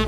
[0.00, 0.06] 嗨，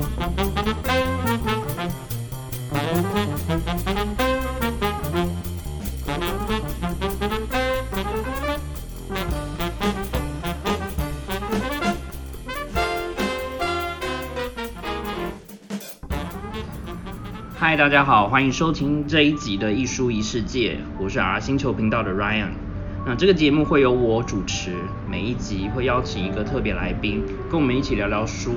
[17.77, 22.48] 大家好，欢迎收听这一集的《一书一世界》，我是 R 星球频道的 Ryan。
[23.04, 24.70] 那这个节目会由我主持，
[25.11, 28.54] 每一集会邀请一个特别来宾，跟我们一起聊聊书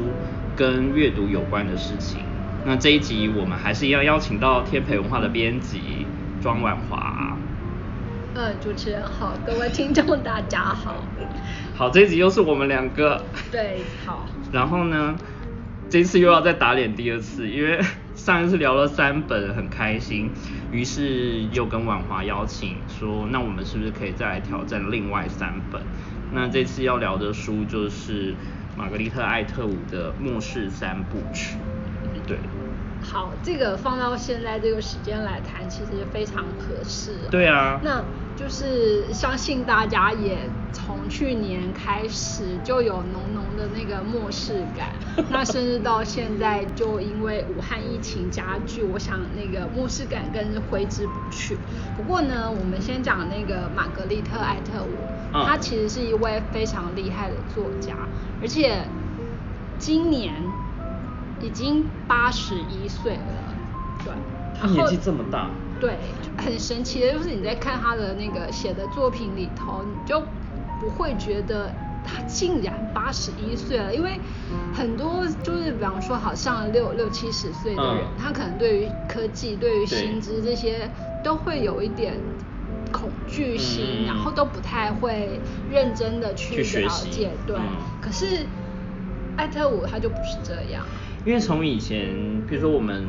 [0.56, 2.22] 跟阅读有关的事情。
[2.66, 6.06] 那这一集我们还是要邀请到天培文化的编辑
[6.42, 7.38] 庄婉华。
[8.34, 10.96] 呃，主持人好，各位听众大家好。
[11.76, 13.24] 好，这一集又是我们两个。
[13.52, 14.26] 对，好。
[14.52, 15.16] 然后呢，
[15.90, 17.80] 这次又要再打脸第二次，因为。
[18.16, 20.32] 上一次聊了三本，很开心，
[20.72, 25.82] 于是又跟婉华邀请说，那我们是不是可以再来挑战另外三本？
[26.34, 28.34] 那这次要聊的书就是
[28.78, 31.58] 玛格丽特·艾特伍的《末世三部曲》。
[32.28, 32.38] 对。
[33.02, 37.12] 好，这个放到现在这个时间来谈，其实非常合适。
[37.30, 37.80] 对啊。
[37.84, 38.04] 那
[38.36, 44.90] 就是相信大家也从去年开始就有浓浓的那个漠视感，
[45.32, 51.58] 那甚至到现在就因为武汉疫情加剧，我想那个漠视感更是挥之不去。
[51.96, 54.90] 不过呢，我们先讲那个玛格丽特·艾特伍，
[55.46, 57.96] 她其实是一位非常厉害的作家，
[58.42, 58.84] 而且
[59.80, 60.34] 今年。
[61.42, 63.54] 已经八十一岁了，
[64.04, 64.14] 对，
[64.60, 65.98] 他年纪这么大，对，
[66.38, 70.20] 很神奇的就是你在看他的那个写的作品里头，你就
[70.80, 71.72] 不会觉得
[72.04, 74.20] 他竟然八十一岁了，因为
[74.74, 80.90] 很多就是比方说好像六六七十岁的人，他可能对于科技、对于薪资这些
[81.24, 82.14] 都会有一点
[82.92, 87.58] 恐惧心，然后都不太会认真的去了解，对，
[88.02, 88.46] 可是
[89.36, 90.86] 艾特伍他就不是这样。
[91.26, 92.14] 因为从以前，
[92.48, 93.04] 比如说我们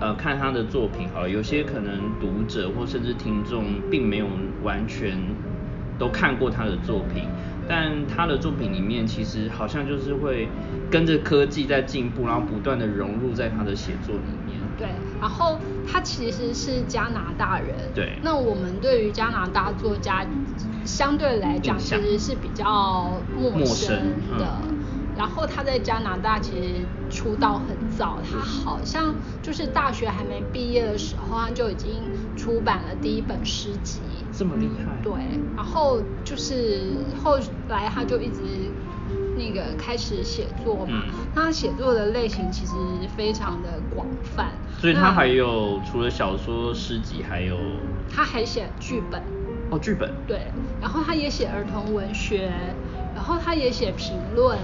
[0.00, 4.26] 呃看他的作品，好，有些可能读者或甚至听众并没有
[4.64, 5.16] 完全
[5.96, 7.28] 都看过他的作品，
[7.68, 10.48] 但他的作品里面其实好像就是会
[10.90, 14.58] 跟着科技在进步，然后不断的融入在他的写作里面。
[14.76, 14.88] 对，
[15.20, 17.76] 然后他其实是加拿大人。
[17.94, 18.18] 对。
[18.22, 20.26] 那我们对于加拿大作家
[20.84, 23.96] 相对来讲其实是比较陌生
[24.36, 24.60] 的。
[25.20, 32.00] 然后他在加拿大其实出道很早，他好像就是大学还没毕业的时候，他就已经
[32.38, 34.00] 出版了第一本诗集。
[34.32, 34.96] 这么厉害？
[35.02, 35.12] 对。
[35.54, 37.38] 然后就是后
[37.68, 38.40] 来他就一直
[39.36, 41.02] 那个开始写作嘛，
[41.34, 42.72] 他写作的类型其实
[43.14, 44.46] 非常的广泛。
[44.78, 47.58] 所以他还有除了小说、诗集，还有
[48.10, 49.22] 他还写剧本。
[49.70, 50.10] 哦，剧本。
[50.26, 50.50] 对。
[50.80, 52.50] 然后他也写儿童文学，
[53.14, 54.58] 然后他也写评论。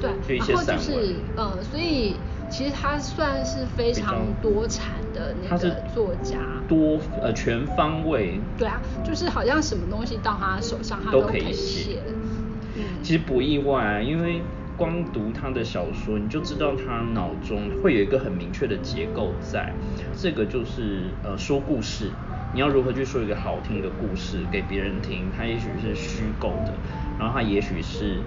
[0.00, 0.92] 对，然后就是
[1.36, 6.38] 呃，所以其实他算是非常多产的那个作家，
[6.68, 8.40] 多呃全方位。
[8.56, 12.00] 对啊，就是好像什么东西到他手上，他都可以写。
[12.06, 14.40] 嗯，其实不意外，因为
[14.76, 19.72] 光读他的小说，你就知道他脑中会有一个很明确的结构在。
[20.16, 22.10] 这个就是呃说故事，
[22.54, 25.30] 你要如何去说一个好听的故事给别人听？
[25.36, 26.72] 它也许是虚构的，
[27.18, 28.20] 然后它也许是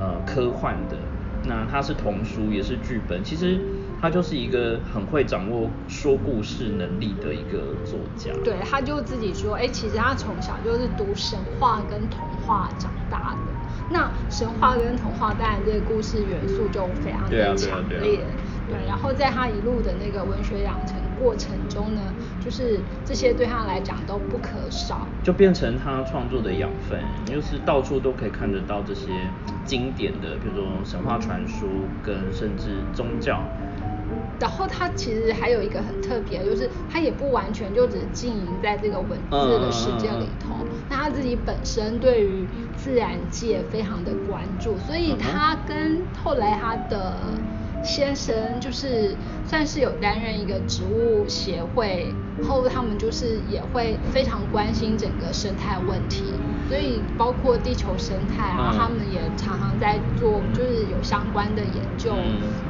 [0.00, 0.96] 呃科幻的。
[1.48, 3.58] 那他是童书，也是剧本，其实
[4.00, 8.30] 他就是一个很会掌握说故事能力的一个作家。
[8.44, 13.38] 对，他就自己说，哎，其实他从小就是读神话跟童话长大的。
[13.90, 18.20] 那神话跟童话当然这个故事元素就非常的强烈。
[18.68, 22.00] 对，然后在他一路的那个文学养成过程中呢，
[22.44, 29.08] 就是这些对他来讲都不可少，就变成他创作的养分，就是到处都可以看得到这些
[29.64, 31.68] 经典的，比如说神话传说
[32.02, 33.42] 跟甚至宗教。
[34.40, 42.46] 然后他其实还有一个很特别，就是他也不完全就只经营在这个文字的世界里头，那他自己本身对于
[42.76, 47.16] 自然界非常的关注，所以他跟后来他的。
[47.84, 49.14] 先生就是
[49.46, 52.12] 算是有担任一个植物协会，
[52.46, 56.24] 后他们就是也会非常关心整个生态问题，
[56.68, 62.14] 所以包括地球生态啊，他们也常常在做就是有相关的研究，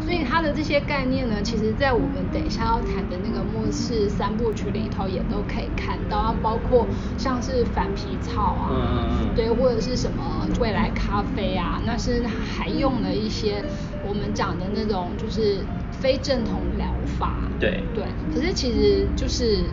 [0.00, 6.86] 所以他的这些概念呢，其实在我们等一下要谈的那个末世三部曲里头也都可以看到，包括
[7.16, 13.64] 像是反皮草啊，对，或者是什么未来咖啡啊，那是还用了一些。
[14.00, 15.58] 我们讲的那种就是
[15.90, 16.86] 非正统疗
[17.18, 18.04] 法，对对。
[18.32, 19.64] 可是其实就是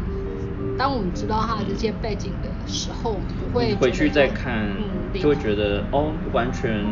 [0.77, 4.75] 当我们知道他的这些背景的时候，不会回去再看，
[5.13, 6.83] 就会觉得哦，完全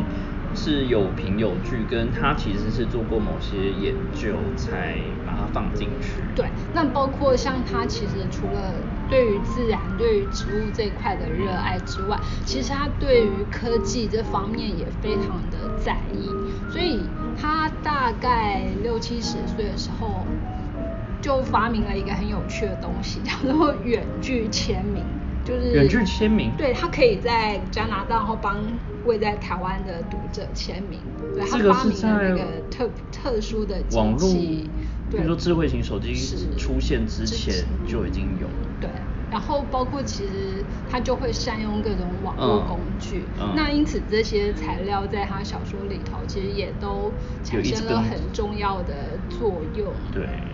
[0.54, 4.96] 是有凭有据，跟他其实是做过某些研究才
[5.26, 6.22] 把它放进去。
[6.34, 8.74] 对，那包括像他其实除了
[9.10, 16.28] 对于自然、对于植物这一块的热爱之外，其实他对于科技这方面也非常的在意，
[16.72, 17.02] 所以
[17.36, 20.24] 他大概六七十岁的时候。
[21.24, 25.02] 就发明了一个很有趣的东西， 叫做远距签名，
[25.42, 26.52] 就是远距签名。
[26.58, 31.00] 对他可以在加拿大，然后帮位在台湾的读者签名。
[31.34, 34.34] 对他发明了那个特特殊的网络，
[35.10, 36.14] 比如说智慧型手机
[36.58, 37.54] 出现之前
[37.88, 38.48] 就已经有。
[38.78, 38.90] 对，
[39.30, 47.12] 然后包括其实他就会善用各种网络工具，那因此这些材料在他小说里头其实也都
[47.42, 49.92] 产生了很重要的作用。
[50.12, 50.22] 对，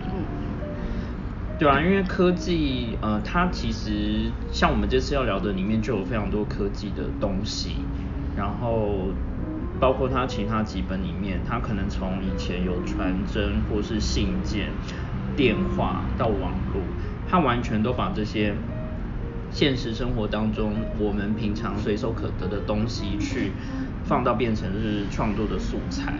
[1.61, 7.75] 对啊，因为科技，呃，它其实像我们这次要聊的里面就有非常多科技的东西，
[8.35, 9.13] 然后
[9.79, 14.69] 包括它其他几本里面，它可能从以前有传真或是信件、
[15.37, 16.81] 电话到网络，
[17.29, 18.55] 它完全都把这些
[19.51, 23.51] 现实生活当中我们平常随手可得的东西去
[24.05, 26.11] 放到变成是创作的素材，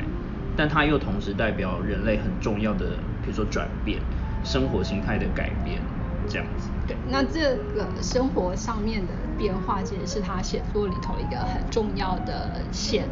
[0.55, 2.89] 但它又同时代表人类很重要的，
[3.23, 3.97] 比如说转变。
[4.43, 5.81] 生活形态的改变，
[6.27, 6.69] 这样子。
[6.87, 13.07] 对，那这个生活上面的变化，其实是他写作里头一个很重要的线，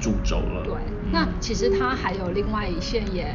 [0.00, 0.64] 主轴了。
[0.64, 0.74] 对，
[1.12, 3.34] 那其实他还有另外一线也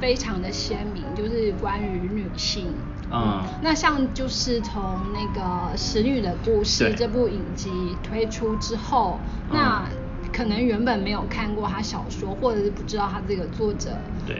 [0.00, 2.74] 非常的鲜明，就是关于女性。
[3.10, 3.42] 嗯。
[3.62, 4.82] 那像就是从
[5.12, 5.40] 那个
[5.76, 9.18] 《使女的故事》这部影集推出之后，
[9.50, 9.84] 那
[10.32, 13.90] 可能原本没有看过他小说，或者是不知道他这个作者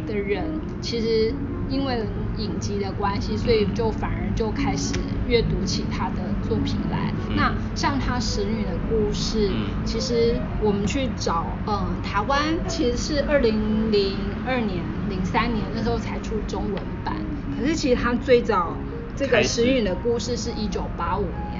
[0.07, 0.45] 的人，
[0.81, 1.35] 其实
[1.69, 2.05] 因为。
[2.39, 4.93] 影集的关系，所以就反而就开始
[5.27, 6.17] 阅读起他的
[6.47, 7.11] 作品来。
[7.35, 9.49] 那像他《使女的故事》，
[9.87, 17.17] 其实我们去找，嗯，台湾其实是二零零二年、零三年那时候才出中文版，
[17.59, 18.77] 可是其实他最早
[19.17, 21.56] 这个《使女的故事》是一九八五年，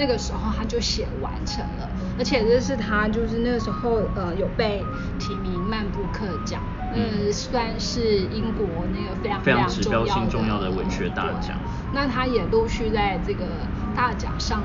[0.00, 4.82] 那个时候他就写完成了，而且这是他就是那个时候呃有被
[5.18, 6.62] 提名曼布克奖。
[6.92, 11.56] 嗯，算是英国那个非常非常指标性重要的文学大奖。
[11.92, 14.64] 那他也陆续在这个大奖上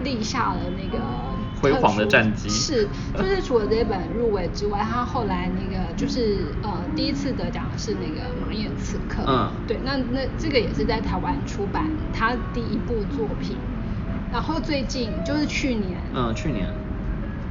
[0.00, 0.98] 立下了那个
[1.58, 2.50] 辉煌的战绩。
[2.50, 9.22] 是，就是除了这本入围之外，他后来那个就是呃第一次得奖的是那个《马眼刺客》。
[9.26, 9.50] 嗯。
[9.66, 13.58] 对，那那这个也是在台湾出版他第一部作品。
[14.36, 15.98] 然后最近就是去年。
[16.12, 16.68] 嗯，去年。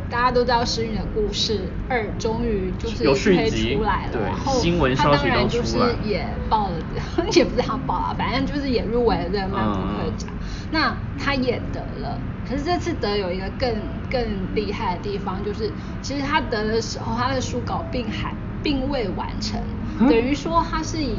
[0.08, 4.62] 大家都知道《使女的故事二》终于就是推出来了，然后
[4.96, 6.78] 他当然就是也报了，
[7.34, 10.30] 也不是他报啊，反正就是也入围了这个曼布克奖。
[10.70, 13.76] 那他也得了，可是这次得有一个更
[14.12, 15.72] 更厉害的地方，就是
[16.04, 19.60] 其实他得的时候，他的书稿并还并未完成，
[19.98, 21.16] 等于说他是以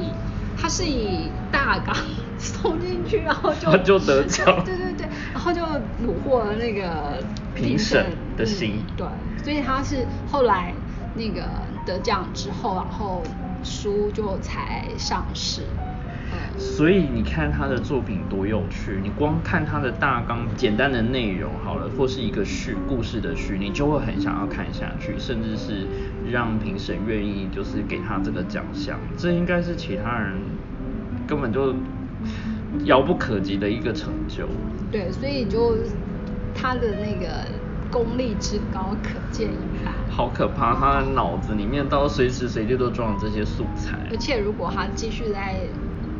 [0.56, 1.92] 他是以大纲
[2.38, 7.22] 送进去，然后就 就得奖，对对对，然后就虏获了那个。
[7.56, 8.04] 评审
[8.36, 9.06] 的心，对，
[9.42, 10.74] 所以他是后来
[11.14, 11.42] 那个
[11.86, 13.22] 得奖之后，然后
[13.64, 15.62] 书就才上市。
[16.58, 25.86] 所以你看他的作品多有趣，你光看他的大纲简单的内容好了，或是一个序故事的序，你就会很想要看下去，甚至是
[26.30, 30.34] 让评审愿意就是给他这个奖项，这应该是其他人
[31.26, 31.74] 根本就
[32.84, 34.46] 遥不可及的一个成就。
[34.90, 35.76] 对，所以就。
[36.58, 37.44] 他的那个
[37.90, 39.92] 功力之高可见一斑。
[40.08, 43.98] 好可怕，他的脑子里面到随时随地都装这些素材。
[44.10, 45.56] 而且如果他继续在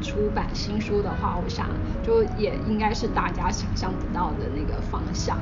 [0.03, 1.71] 出版新书的话，我想
[2.03, 5.39] 就也应该是大家想象不到的那个方向。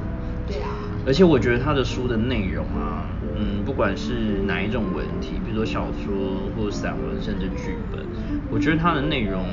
[0.47, 0.71] 对啊。
[1.05, 4.15] 而且我觉得他的书的内容啊，嗯，不管是
[4.47, 6.15] 哪一种文体，比如说小说
[6.57, 8.01] 或散文，甚至剧本，
[8.49, 9.45] 我觉得他的内容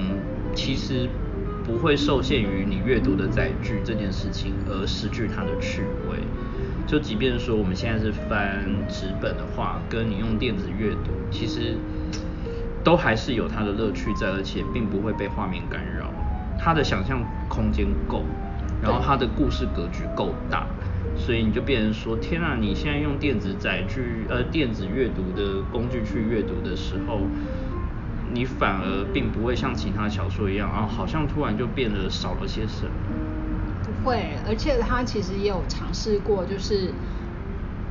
[0.53, 1.09] 其实。
[1.71, 6.17] 不会受限于你阅读的载具这件事情而失去它的趣味。
[6.85, 11.77] 就即便说我们现在是翻纸本的话，跟你用电子阅读，其实
[12.83, 16.11] 都还是有它的乐趣在，而且并不会被画面干扰。
[16.59, 18.25] 它的想象空间够，
[18.81, 20.67] 然后它的故事格局够大，
[21.15, 27.21] 所以你就变成说，天啊，你现在用电子载具呃电子阅读的工具去阅读的时候。
[28.33, 32.91] 你反而并不会像其他小说一样啊，好像突然就变得少了些什么。
[33.83, 36.93] 不会，而且他其实也有尝试过，就是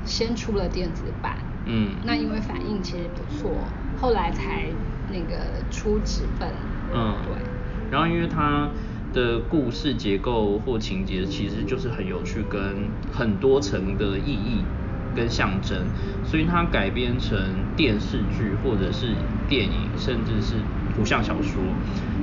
[0.05, 3.69] 先出了电子版，嗯，那因为反应其实不错，
[4.01, 4.67] 后来才
[5.11, 6.49] 那个出纸本，
[6.95, 7.37] 嗯，对。
[7.91, 8.71] 然后因为他
[9.13, 14.65] 的故事结构或情节其实就是很有趣，跟很多层的意义
[15.15, 15.79] 跟象征，
[16.25, 17.39] 所以它改编成
[17.77, 19.15] 电视剧或者是
[19.49, 20.55] 电影，甚至是
[20.95, 21.63] 图像小说，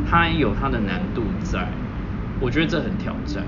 [0.10, 1.68] 它有它的难度在，
[2.40, 3.44] 我觉得这很挑战。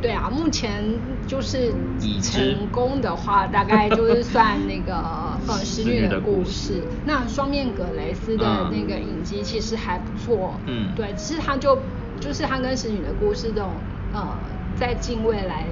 [0.00, 0.82] 对啊，目前
[1.28, 1.72] 就是
[2.20, 4.96] 成功的话，大概就是算那个
[5.46, 6.74] 呃《使女的故事》。
[7.06, 10.58] 那双面葛雷斯的那个影集其实还不错。
[10.66, 10.88] 嗯。
[10.96, 11.78] 对，其实它就
[12.18, 13.70] 就是它跟《使女的故事》这种
[14.12, 14.36] 呃
[14.74, 15.66] 在近未来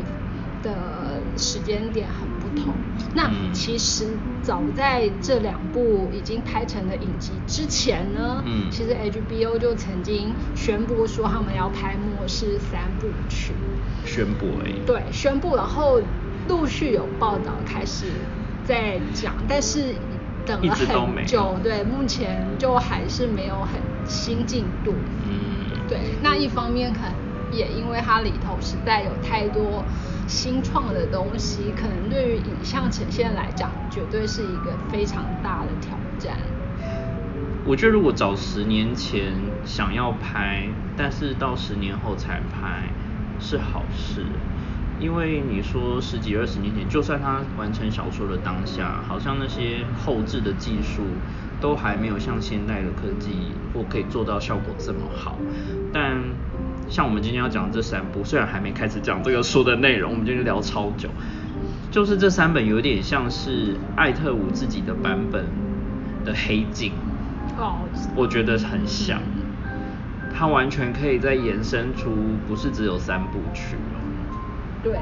[0.63, 2.75] 的时间点很不同。
[3.15, 4.07] 那其实
[4.43, 13.53] 早在这两部已经拍成的影集之前呢，嗯，其实 HBO 就曾经宣布说他们要拍《末世》三部曲。
[14.05, 14.75] 宣布而已。
[14.87, 16.01] 对，宣布，然后
[16.49, 18.07] 陆续有报道开始
[18.65, 19.95] 在讲，但是
[20.47, 24.95] 等了很久，对，目前就还是没有很新进度。
[25.29, 27.13] 嗯，对，那一方面可能
[27.53, 29.85] 也因为它里头实在有太多
[30.27, 36.39] 新创的东西，可能对于影像呈现来讲，绝对是一个非常大的挑战。
[37.67, 39.33] 我觉得如果早十年前
[39.65, 40.67] 想要拍，
[40.97, 42.89] 但是到十年后才拍。
[43.43, 44.23] 是好事，
[45.01, 51.05] 因为你说十几二十年前，就算他完成小说的当下，好像那些后置的技术
[51.59, 53.31] 都还没有像现代的科技
[53.73, 55.39] 或可以做到效果这么好。
[55.91, 56.21] 但
[56.91, 61.09] 像我们今天要讲这三部，虽然还没开始讲这个书的内容，我们今天聊超久，
[61.93, 65.45] 就是这三本有点像是艾特伍自己的版本
[66.25, 66.93] 的黑镜，
[67.57, 67.77] 哦，
[68.17, 69.21] 我觉得很像。
[70.35, 72.11] 它完全可以再延伸出，
[72.49, 73.77] 不是只有三部曲
[74.83, 74.99] 对，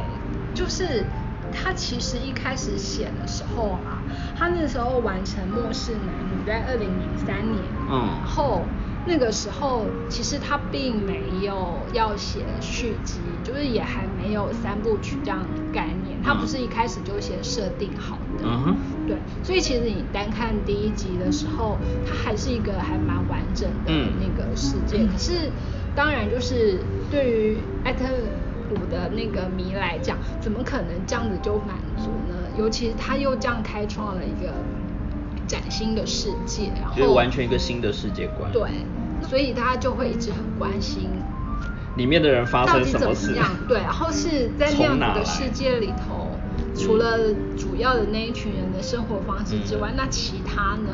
[0.53, 1.05] 就是
[1.53, 4.03] 他其实一开始写的时候啊，
[4.37, 8.67] 他那时候完成《末世男女》在二零零三年，嗯，后。
[9.09, 18.45] 那个时候其实他并没有要写续集，就是也还没有三部曲这样概念，他不是一开始就先设定好的。
[18.45, 18.77] 嗯哼。
[19.07, 24.99] 对，所以其实你单看第一集的时候，它还是一个还蛮完整的那个世界。
[25.07, 25.51] 可是
[25.97, 26.79] 当然就是
[27.11, 28.05] 对于艾特
[28.71, 32.37] 伍的那个迷来讲，怎么可能这样子就满足呢？
[32.59, 34.53] 尤其是他又这样开创了一个。
[35.49, 38.53] 崭新的世界，然后完全一个新的世界观。
[38.53, 38.71] 对，
[39.29, 41.09] 所以大家就会一直很关心
[41.97, 43.35] 里面的人发生什么事。
[43.67, 46.39] 对，然后是在那样子的世界里头，
[46.77, 47.19] 除了
[47.57, 50.93] 主要的那一群人的生活方式之外，那其他呢？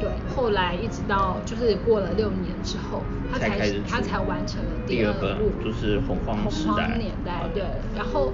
[0.00, 3.00] 对，后来一直到就是过了六年之后，
[3.32, 7.48] 他才他才完成了第二部，就是洪荒洪荒年代。
[7.54, 7.62] 对，
[7.96, 8.32] 然后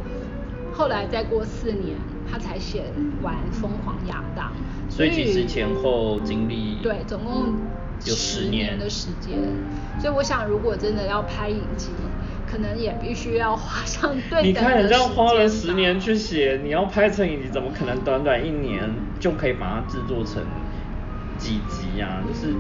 [0.73, 1.95] 后来再过四年。
[2.31, 2.85] 他才写
[3.23, 4.47] 完《疯狂亚当》，
[4.89, 7.55] 所以其实前后经历对，总共
[8.07, 9.39] 有十年的时间。
[10.01, 11.91] 所以我想，如果真的要拍影集，
[12.51, 20.43] 可能也必须要花上 对你看人家花了十年去写，你要拍成影集，怎么可能短短一年就可以把它制作成
[21.37, 22.23] 几集呀？
[22.27, 22.55] 就是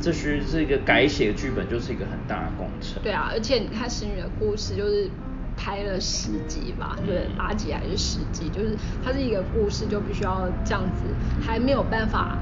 [0.00, 3.02] 这需是一个改写剧本，就是一个很大的工程。
[3.02, 5.10] 对啊，而且你看《使女的故事》就是。
[5.56, 12.36] 拍了十集吧，对，八集还是十集，就是它是一个故事，就必须要这样子，还没有办法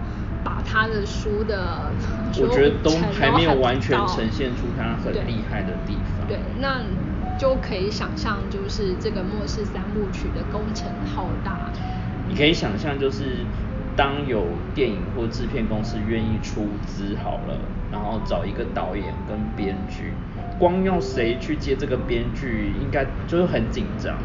[0.44, 1.92] 把他的书的，
[2.40, 6.26] 我觉得都还没有完全呈现出他很厉害的地方。
[6.26, 6.80] 对，那
[7.38, 11.70] 就可以想象，就是这个《末世三部曲》的工程浩大。
[12.28, 13.44] 你可以想象，就是
[13.96, 17.58] 当有电影或制片公司愿意出资好了，
[17.90, 20.12] 然后找一个导演跟编剧。
[20.62, 24.16] 光要谁去接这个编剧，应该就是很紧张，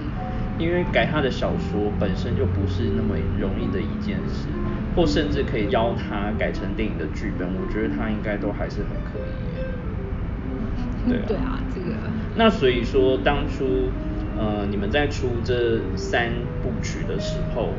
[0.59, 4.47] 因为改他的小说本身就不是那么容易的一件事，
[4.95, 11.09] 或甚至可以邀他改成电影的剧本，我觉得他应该都还是很可以。
[11.09, 11.87] 对对啊，这个。
[12.35, 13.89] 那所以说，当初
[14.37, 16.29] 呃你们在出这三
[16.61, 17.69] 部曲的时候，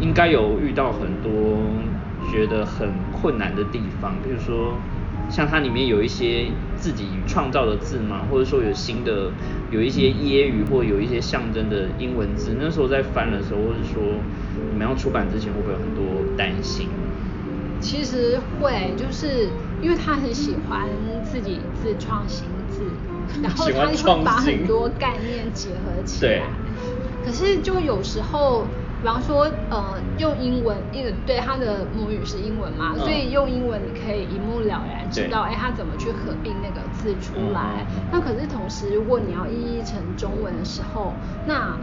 [0.00, 1.60] 应该有遇到很多
[2.32, 4.78] 觉得很困难的地方，比如说。
[5.30, 6.46] 像它里面有一些
[6.80, 9.30] 自己创造的字嘛，或者说有新的
[9.70, 14.02] 有一些揶揄或有一些象征的英文字，那时候在翻的时候，或者说
[14.72, 16.04] 你们要出版之前会不会有很多
[16.36, 16.88] 担心？
[17.80, 19.48] 其实会，就是
[19.80, 20.88] 因为他很喜欢
[21.22, 22.82] 自己自创新字，
[23.42, 26.42] 然后他会把很多概念结合起来。
[27.24, 28.66] 可是就有时候。
[29.00, 37.86] 比方说，呃，用英文，因为对他的母语是英文嘛，所以用英文你可以一目了然知道，哎，他怎么去合并那个字出来。
[38.10, 41.14] 那可是同时，如果你要译译成中文的时候，
[41.46, 41.78] 那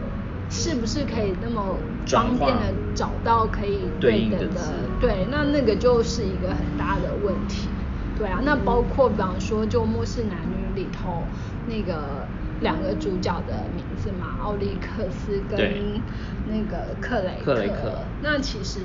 [0.50, 2.62] 是不是可以那么方便的
[2.94, 4.60] 找到可以对等的？
[5.00, 7.70] 对，那那个就是一个很大的问题。
[8.18, 11.22] 对啊，那包括比方说，就《末世男女》里头
[11.66, 12.28] 那个。
[12.60, 16.00] 两个主角的名字嘛，奥利克斯跟
[16.46, 18.04] 那个克雷克雷克。
[18.22, 18.80] 那其实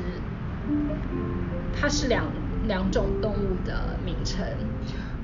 [1.79, 2.25] 它是两
[2.67, 4.45] 两种动物的名称。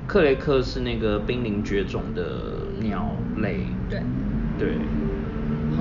[0.08, 2.24] 克雷克是那个濒临绝种的
[2.80, 3.68] 鸟类。
[3.90, 4.02] 对。
[4.58, 4.78] 对。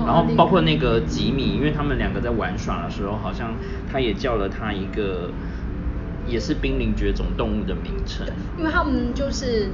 [0.05, 3.55] 然后包括那个吉米，因为他们两个在玩耍的时候，好像
[3.91, 5.31] 他也叫了他一个，
[6.27, 8.27] 也是濒临绝种动物的名称。
[8.59, 9.69] 因为他们就是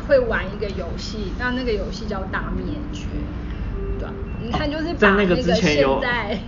[0.00, 3.06] 会玩一个游戏，那那个游戏叫大灭绝，
[3.98, 4.08] 对
[4.42, 6.38] 你看就是 在那个之前有，在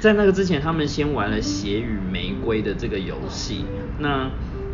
[0.00, 3.64] 在那个之前，他们先玩了血与玫瑰的这个游戏。
[3.98, 4.30] 那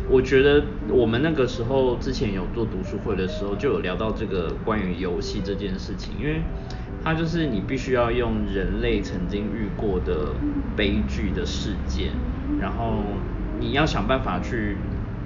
[0.09, 6.41] 我觉得我们那个时候之前有做读书会的时候，就有聊到这个关于游戏这件事情，因为。
[7.03, 10.35] 它就是你必须要用人类曾经遇过的
[10.75, 12.11] 悲剧的事件，
[12.59, 13.01] 然后
[13.59, 14.77] 你要想办法去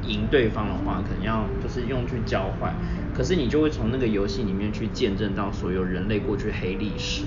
[0.07, 2.73] 赢对方的话，可能要就是用去交换，
[3.13, 7.23] 可是你就会从那个游戏里面去见证到所有人类过去黑历史。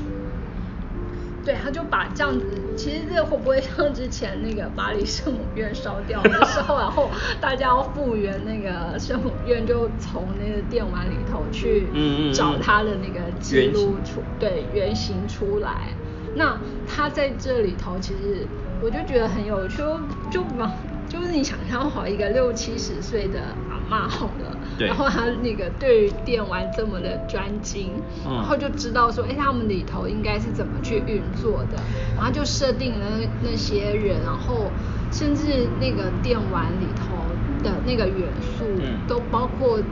[1.44, 2.44] 对，他就把这样子，
[2.76, 11.86] 其实这会不会像之前那个巴黎圣母院烧掉的时候，然后大家要复原那个圣母院，就从那个电玩里头去
[12.34, 15.94] 找他的那个记录出，对原型出来。
[16.34, 18.46] 那他在这里头，其实
[18.82, 19.82] 我就觉得很有趣，
[20.30, 20.70] 就把
[21.08, 24.56] 就是你想象好一个六七十岁的阿妈好了。
[24.86, 27.90] 然后他那个对于电玩这么的专精，
[28.24, 31.78] 然后就知道说，哎，他们里头应该是怎么去运作的，
[32.16, 34.70] 然后就设定了那些人，然后
[35.10, 38.64] 甚至那个电玩里头的那个元素，
[39.08, 39.82] 都包括，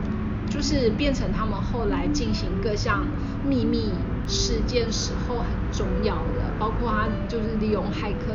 [0.57, 3.05] 就是变成他们后来进行各项
[3.47, 3.93] 秘密
[4.27, 8.33] 事件时候很重要的，包括他就是利用骇客。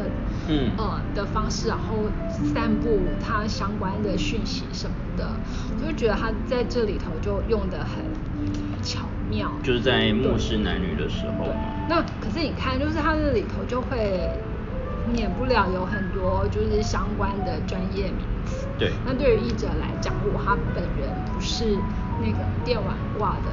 [0.47, 2.09] 嗯，呃的方式，然后
[2.53, 5.29] 散布他相关的讯息什么的，
[5.79, 8.03] 我就觉得他在这里头就用的很
[8.83, 9.51] 巧妙。
[9.63, 11.47] 就是在末世男女的时候。
[11.87, 14.31] 那可是你看，就是他这里头就会
[15.13, 18.60] 免不了有很多就是相关的专业名词。
[18.81, 18.91] 对。
[19.05, 21.77] 那对于译者来讲，如果他本人不是
[22.19, 23.51] 那个电玩挂的，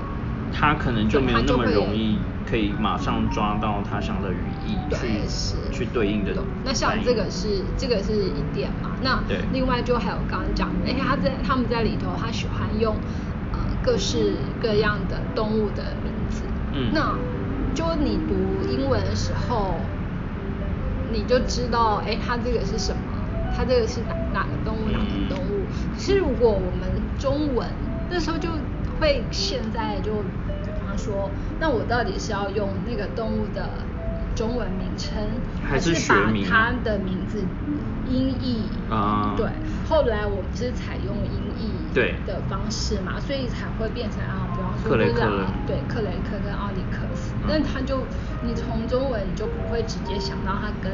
[0.50, 2.18] 他可能就没有那么容易。
[2.48, 5.20] 可以马上抓到他想的语义去
[5.70, 6.32] 去对应的。
[6.64, 8.92] 那像这个是这个是一点嘛？
[9.02, 12.96] 那另外就还有刚刚讲，哎，他在他们在里头，他喜欢用
[13.52, 16.44] 呃各式各样的动物的名字。
[16.72, 16.88] 嗯。
[16.94, 17.18] 那
[17.74, 19.74] 就你读英文的时候，
[21.12, 23.02] 你就知道，哎，它这个是什么？
[23.58, 24.88] 它这个是哪哪个动物？
[24.88, 25.66] 哪个动物？
[25.92, 27.68] 可是如果我们中文
[28.08, 28.48] 那时候就
[29.00, 30.96] 会现在就比方。
[30.98, 33.86] 说，那我到底是要用那个动物的
[34.34, 35.16] 中文名称，
[35.62, 37.38] 还是把它的名字
[38.04, 38.64] 音译？
[38.90, 39.46] 啊，对。
[39.88, 41.70] 后来我们是采用音译
[42.26, 47.32] 的方式嘛，所以才会变成啊，比方说克雷克，对，克雷克跟奥利克斯。
[47.46, 48.02] 那他就
[48.42, 50.92] 你从中文你就不会直接想到它跟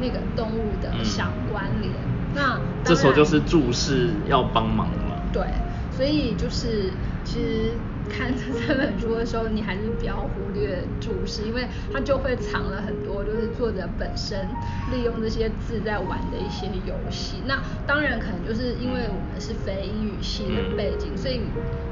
[0.00, 1.92] 那个动物的相关联。
[2.34, 5.22] 那这时候就是注释要帮忙了。
[5.32, 5.44] 对，
[5.90, 6.92] 所以就是
[7.24, 7.72] 其实。
[8.10, 14.48] 看这本书的时候，你还是不要忽略注释，因为它就会藏了很多，就是作者本身
[14.90, 17.36] 利用这些字在玩的一些游戏。
[17.46, 21.42] 那当然可能就是因为我们是非英语系的背景，所以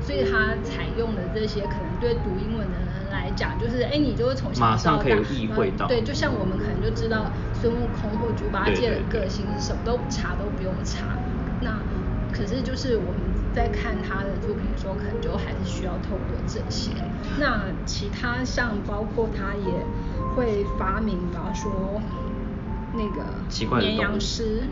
[0.03, 11.19] 所以他采用的这些可能对读英文的人来讲，就是哎，你就会从马上可以意会到，对，就像我们可能就知道孙悟空或猪八戒的个性是什么，都查都不用查。
[11.61, 11.79] 那
[12.33, 13.31] 可是就是我们。
[13.53, 16.93] 在看他的作品的时候，可能就还是需要透过这些。
[17.41, 19.73] 那其他像包括他也
[20.37, 22.01] 会发明，比方说
[22.93, 24.63] 那个绵羊师，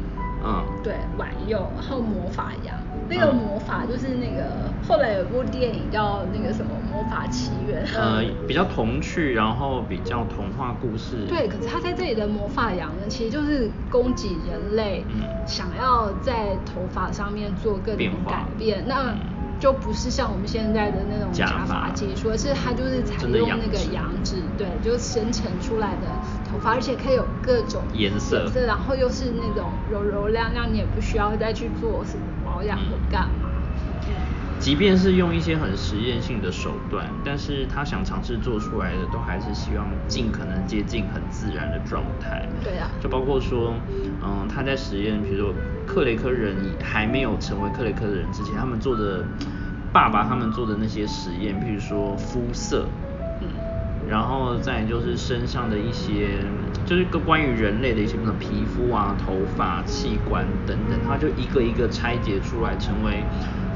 [0.45, 2.75] 嗯，对，挽诱，然后魔法羊。
[3.11, 11.25] 那个魔法就是那个后来有部电影叫那个什么魔法奇缘，呃，比较童趣，然后比较童话故事。
[11.27, 15.07] 对，可是他在这里的魔法羊呢，其实就是供给人类
[15.47, 19.15] 想要在头发上面做各种改变，那
[19.59, 21.89] 就不是像我们现在的那种假发。
[21.95, 26.07] 技术，而是它就是采用那个羊脂，对，就生成出来的
[26.51, 32.25] 头发，而且可以有各种颜色，然后又是那种柔柔亮亮，你也不需要再去做什么。
[32.45, 33.51] 保养或干嘛？
[34.59, 42.49] 即便是用一些很实验性的手段，但是他想尝试做出来的，都还是希望尽可能接近很自然的状态。
[42.65, 42.91] 对啊。
[43.01, 43.75] 就包括说，
[44.21, 45.55] 嗯，他在实验，比如说
[45.87, 49.23] 克雷克人还没有成为克雷克的人之前，他们做的
[49.93, 53.08] 爸爸他们做的那些实验，譬如说肤色，嗯，
[54.09, 56.41] 然后再就是身上的一些
[56.87, 63.23] 就是个关于人类的一些什么皮肤啊、头发、器官等等，他就一个一个拆解出来，成为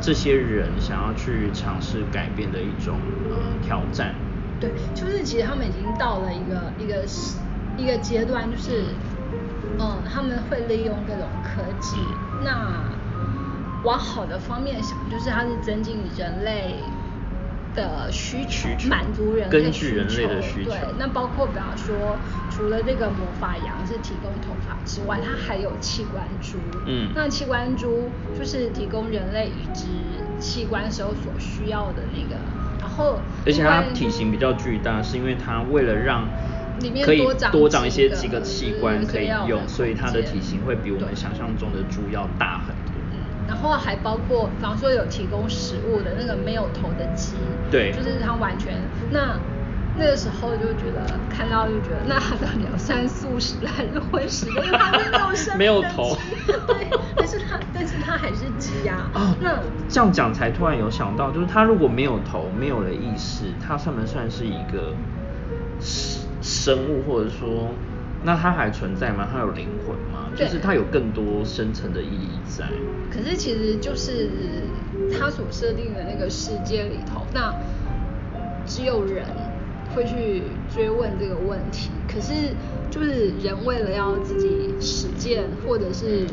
[0.00, 2.98] 这些人想要去尝试改变的一种
[3.30, 4.14] 呃挑战。
[4.58, 7.04] 对，就是其实他们已经到了一个一个
[7.76, 8.84] 一个阶段，就是
[9.78, 11.98] 嗯，他们会利用各种科技，
[12.42, 12.88] 那
[13.84, 16.76] 往好的方面想，就是它是增进人类。
[17.74, 20.70] 的需求，满足人类需求。
[20.70, 22.18] 对，那包括比方说，
[22.50, 26.58] 除了这个魔法羊是提供头发之外，它还有器官猪。
[26.86, 29.86] 嗯，那器官猪就是提供人类移植
[30.38, 32.40] 器官时候所需要的那个。
[32.80, 36.28] 然后，而且它体型比较巨大，是因为它为了让
[36.80, 42.81] 里面可以多长一些几个器官可以用，所以它的体型会比我们想象中的猪要大很多。
[43.52, 47.36] 然后还包括，比方说有提供食物的那个没有头的鸡，
[47.70, 49.38] 对，就是它完全那
[49.94, 54.46] 那个时候就觉得看到就觉得，那它到底要算素食还是荤食？
[54.48, 56.16] 因为它是没有生没有头，
[56.66, 59.10] 对，但是它但是它还是鸡呀。
[59.12, 64.94] 哦，那这样讲才突然有想到，就是它如果没有头，没有了意识，它算不算是一个
[66.40, 67.68] 生物，或者说？
[68.24, 69.28] 那它还存在吗？
[69.30, 70.11] 它有灵魂吗？
[70.36, 72.66] 就是它有更多深层的意义在。
[73.10, 74.30] 可是其实就是
[75.12, 77.54] 它所设定的那个世界里头，那
[78.66, 79.26] 只有人
[79.94, 80.42] 会去
[80.74, 81.90] 追问这个问题。
[82.08, 82.32] 可是
[82.90, 86.26] 就是人为了要自己实践，或者是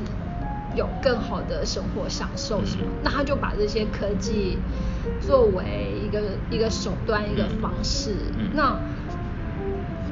[0.76, 4.58] 有更好的生活享受什么，那他就把这些科技
[5.20, 8.12] 作为一个一个手段，一个方式。
[8.54, 8.80] 那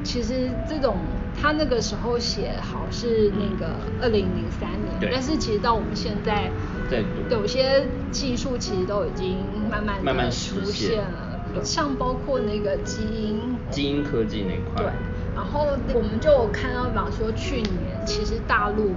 [0.04, 0.96] 其实这种。
[1.40, 3.66] 他那个时候写好是那个
[4.00, 6.52] 二零零三年，但是其实到我们现在，
[6.90, 14.92] 对，有些技术其实都已经慢慢慢慢出现了，像包括那个基因基因科技那块，对，
[15.34, 18.96] 然后我们就看到，比方说去年其实大陆。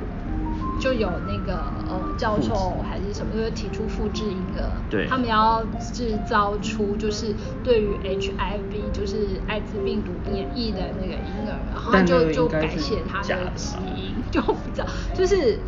[0.82, 1.56] 就有那个
[1.88, 15.60] 呃教授还是什么，就是提出复制一个，对，他们要制造出就是对于 HIV 就是艾滋病毒免疫的那个婴儿，然后就就改写他的基因，就不知道，就是，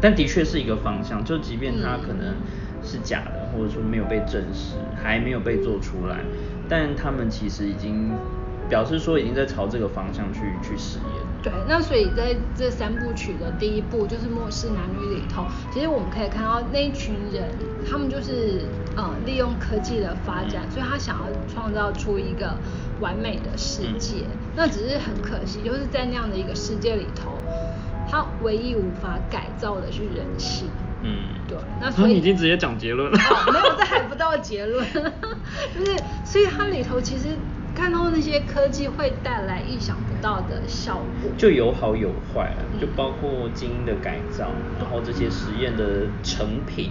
[0.00, 2.36] 但的确是一个方向，就即便他可能
[2.84, 6.20] 是假的，或者说没有被证实，还没有被做出来，
[6.68, 8.16] 但他们其实已经
[8.68, 11.27] 表示说已经在朝这个方向去去实验。
[11.40, 17.48] 对，那所以在这三部曲的第一部就是《末世男女》里头，其实我们可以看到那一群人，
[17.88, 18.62] 他们就是
[18.96, 22.56] 呃利用科技的发展，所以他想要创造出一个
[23.00, 24.24] 完美的世界。
[24.56, 27.30] 那只是很可惜，就是在那样的一个世界里头，
[28.10, 30.68] 他唯一无法改造的是人性。
[31.02, 31.56] 嗯，对。
[31.80, 33.18] 那所以已经直接讲结论了。
[33.52, 34.84] 没有，这还不到结论。
[35.72, 37.28] 就是，所以它里头其实。
[37.78, 46.90] 看到那些科技会带来意想不到的效果，就有好有坏，就包括基因的改造，然后这些实验的成品，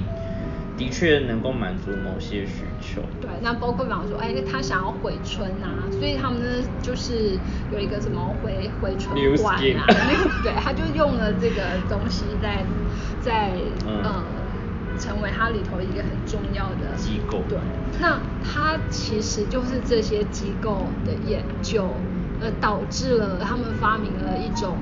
[0.78, 3.02] 的确能够满足某些需求。
[3.20, 7.38] 对，那包括比方说，哎，他想要回春啊，所以他们呢就是
[7.70, 9.86] 有一个什么回回春馆啊，
[10.42, 12.66] 对，他就用了这个东西在
[13.20, 14.37] 在嗯。
[14.98, 17.42] 成为它里头一个很重要的机构。
[17.48, 17.58] 对，
[18.00, 21.90] 那它其实就是这些机构的研究，
[22.40, 24.78] 呃，导致了他们发明了一种，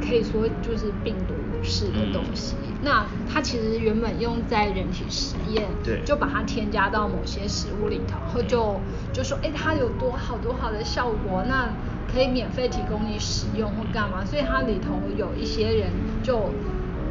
[0.00, 2.54] 可以说就是病毒式的东西。
[2.80, 8.80] 那它其实原本用在人体实验，对，就把它添加到某些食物里头，然后就
[9.12, 11.70] 就说，哎，它有多好多好的效果，那
[12.10, 14.24] 可以免费提供你使用或干嘛？
[14.24, 15.90] 所以它里头有一些人
[16.22, 16.50] 就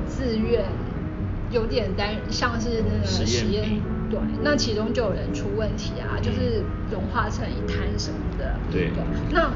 [0.05, 0.65] 自愿。
[1.49, 8.91] 有点担，像是那个实验，对，那其中就有人出问题啊，就是融化成一滩什么的，对，
[9.31, 9.51] 那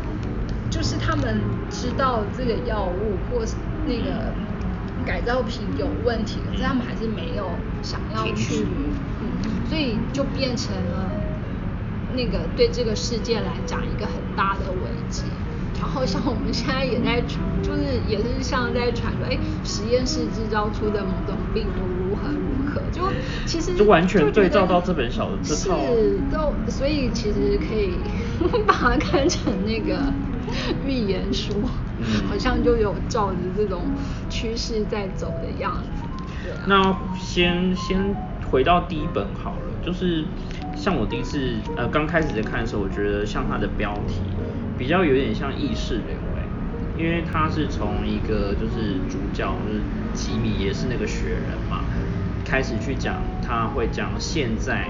[0.69, 4.33] 就是他们知道这个药物或是那个
[5.05, 7.51] 改造品有问题，可是他们还是没有
[7.81, 8.65] 想要去，
[9.19, 11.11] 嗯，所以就变成了
[12.13, 14.77] 那个对这个世界来讲一个很大的危
[15.09, 15.23] 机。
[15.81, 23.01] 然后像我们现在也在传，就是也是像在传说，哎，实验室制造出的某种病毒如何如何，就
[23.47, 27.95] 其实就完全对照到这本小这套，是都，所以其实可以
[28.67, 30.13] 把它看成那个
[30.85, 31.51] 预言书，
[32.29, 33.81] 好像就有照着这种
[34.29, 36.03] 趋势在走的样子。
[36.43, 38.15] 对，那先先
[38.51, 40.23] 回到第一本好了，就是
[40.75, 41.39] 像我第一次
[41.75, 44.21] 呃刚开始在看的时候，我觉得像它的标题。
[44.81, 46.41] 比较有点像意识流诶，
[46.97, 49.79] 因为他是从一个就是主角就是
[50.11, 51.83] 吉米也是那个雪人嘛，
[52.43, 54.87] 开始去讲他会讲现在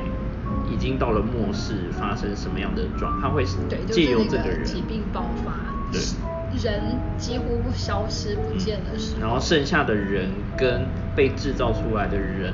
[0.71, 3.43] 已经到了末世发生什么样的状，他会
[3.91, 5.51] 借由这个人疾病爆发，
[5.91, 5.99] 对
[6.63, 10.86] 人几乎消失不见的时候，然后剩下的人跟
[11.17, 12.54] 被制造出来的人，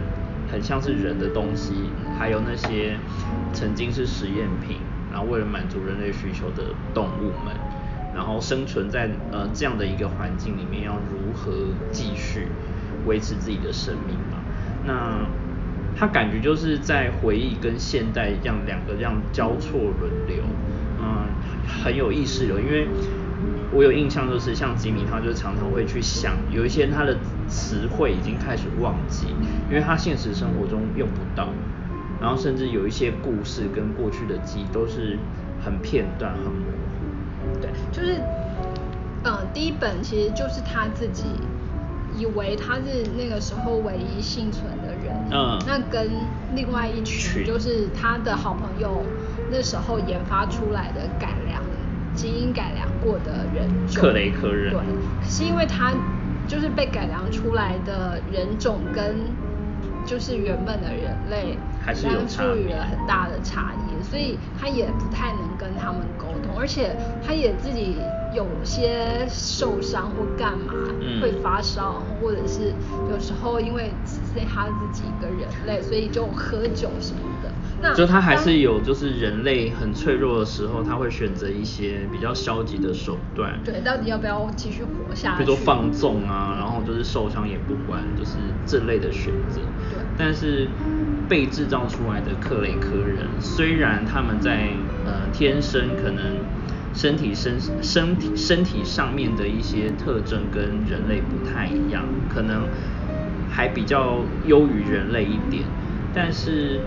[0.52, 1.74] 很像是人的东西，
[2.18, 2.98] 还有那些
[3.54, 4.78] 曾经是实验品，
[5.22, 7.56] 为了满足人类需求的动物们，
[8.16, 11.52] 然后生存在呃这样的一个环境里面，要如何
[11.92, 12.48] 继续
[13.06, 14.40] 维持自己的生命嘛？
[14.86, 15.26] 那
[15.96, 20.44] 他感觉就是在回忆跟现代这样两个这样交错轮流，
[21.00, 21.26] 嗯，
[21.68, 22.88] 很有意思的，因为
[23.72, 29.28] 我有印象就是像吉米，他就常常会去想，有一些他的词汇已经开始忘记，
[29.70, 31.50] 因为他现实生活中用不到，
[32.22, 35.18] 然后甚至有一些故事跟过去的记忆都是
[35.64, 37.60] 很片段、很模糊。
[37.62, 38.22] 对，就是，
[39.24, 41.26] 嗯，第一本其实就是他自己。
[42.18, 46.10] 以为他是那个时候唯一幸存的人，嗯，那跟
[46.56, 49.04] 另外一群就是他的好朋友
[49.52, 51.62] 那时候研发出来的改良
[52.16, 54.82] 基因改良过的人种，克雷克人，对，
[55.30, 55.94] 是因为他
[56.48, 59.18] 就是被改良出来的人种跟
[60.08, 67.98] 就是原本的人类还是有差异，了很大的差异，所以他也不太能跟他们沟通，而且他也自己。
[68.34, 70.74] 有些受伤或干嘛
[71.22, 72.74] 会发烧，或者是
[73.10, 77.50] 有时候因为只剩他自己一个人类，所以就喝酒什么的。
[77.82, 83.60] 那就他还是有，就是人类很脆弱的时候，他会选择一些比较消极的手段。
[83.64, 85.44] 对，到底要不要继续活下去？
[85.44, 89.62] 比如说放纵啊，然后就是受伤也不管，就是这类的选择。
[89.90, 90.04] 对。
[90.18, 90.68] 但是
[91.30, 94.70] 被制造出来的克雷克人，虽然他们在
[95.06, 96.38] 呃天生可能。
[96.94, 102.64] 身体身身体身体上面的一些特征跟人类不太一样，可能
[103.52, 105.64] 还比较优于人类一点，
[106.12, 106.80] 但是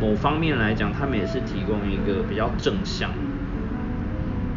[0.00, 3.10] 某方面来讲，他们也是提供一个比较正向。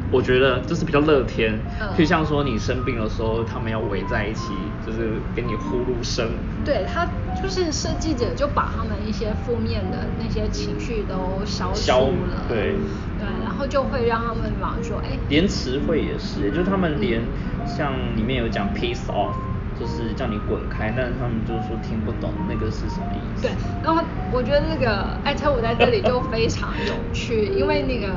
[0.10, 1.60] 我觉得就是比较乐天，
[1.98, 6.30] 就像说你生病的时候，他们要围在一起，就是给你呼噜声。
[6.64, 7.06] 对他
[7.42, 11.92] 就是设计者就把他们一些负面的那些情绪都消除
[12.26, 12.76] 了，对
[13.20, 17.22] 对，然后就会让他们往说，哎，连词汇也是，就是他们连
[17.66, 19.34] 像里面有讲 peace off，
[19.80, 23.44] 就是叫你滚开，但是他们就是说听不懂那个是什么意思。
[23.44, 23.52] 对，
[23.84, 28.14] 然后我觉得那个艾特伍在这里就非常有趣， 因为那个。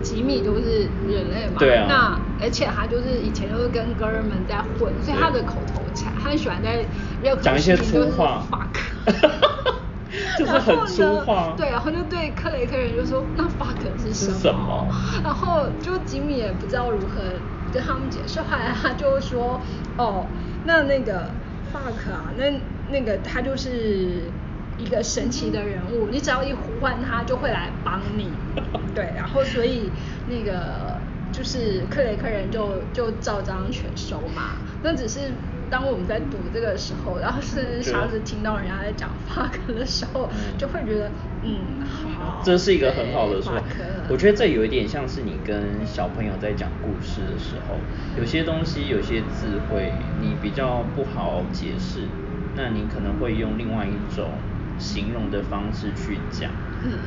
[0.00, 6.86] 吉米都是人类嘛，对那而且他就是以前都是跟哥们在混，所以他的口头禅，他很喜欢在
[7.42, 8.78] 讲一些粗话，fuck，
[10.38, 14.86] 就是很粗话，对，然后就对克雷克人就说那 fuck 是什么，
[15.24, 17.20] 然后就吉米也不知道如何
[17.72, 19.60] 跟他们解释，后来他就说
[19.96, 20.24] 哦，
[20.68, 21.30] 那那个
[21.72, 22.44] fuck 啊，那
[22.92, 24.30] 那个他就是。
[24.80, 28.30] 一个神奇的人物，你只要一呼唤他，就会来帮你。
[28.94, 29.90] 对，然后所以
[30.28, 30.96] 那个
[31.32, 34.52] 就是克雷克人就就照章全收嘛。
[34.80, 35.32] 那只是
[35.70, 41.10] 当我们在读这个时候，然后是小孩子听到人家在讲 fuck 的时候，就会觉得
[41.42, 42.42] 嗯好。
[42.44, 43.62] 这是一个很好的说法。
[44.08, 47.76] 我觉得这有一点像是你跟小朋友在讲故事的时候，
[48.18, 52.02] 有些东西有些智慧你比较不好解释，
[52.56, 54.30] 那你可能会用另外一种。
[54.80, 56.52] 形容的方式去讲，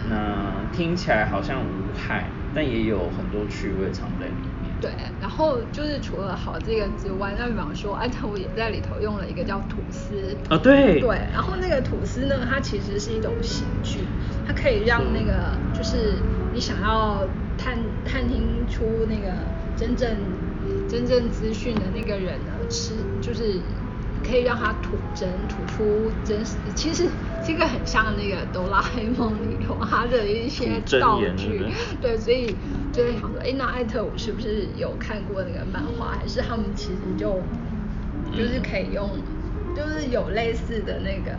[0.09, 4.50] 那听起来好像无害，但也有很多趣味藏在里面。
[4.81, 4.91] 对，
[5.21, 10.35] 然后就是除了好这个之外，那比方说安特我也在里头用了一个叫吐司。
[10.49, 10.99] 啊，对。
[10.99, 13.99] 对，然后那个吐司呢，它其实是一种刑具，
[14.47, 16.15] 它可以让那个就是
[16.51, 17.25] 你想要
[17.57, 19.31] 探探听出那个
[19.77, 20.09] 真正
[20.89, 23.61] 真正资讯的那个人呢，吃就是。
[24.23, 26.57] 可以让他吐真，吐出真实。
[26.75, 27.07] 其实
[27.45, 31.65] 这个很像那个哆啦 A 梦里头他的一些道具，
[32.01, 32.55] 对， 所以
[32.93, 37.41] 就在想说，哎，那艾特我是不是有看过那个漫画，还是他们其实就
[38.31, 39.09] 就是可以用，
[39.75, 41.31] 就是有类似的那个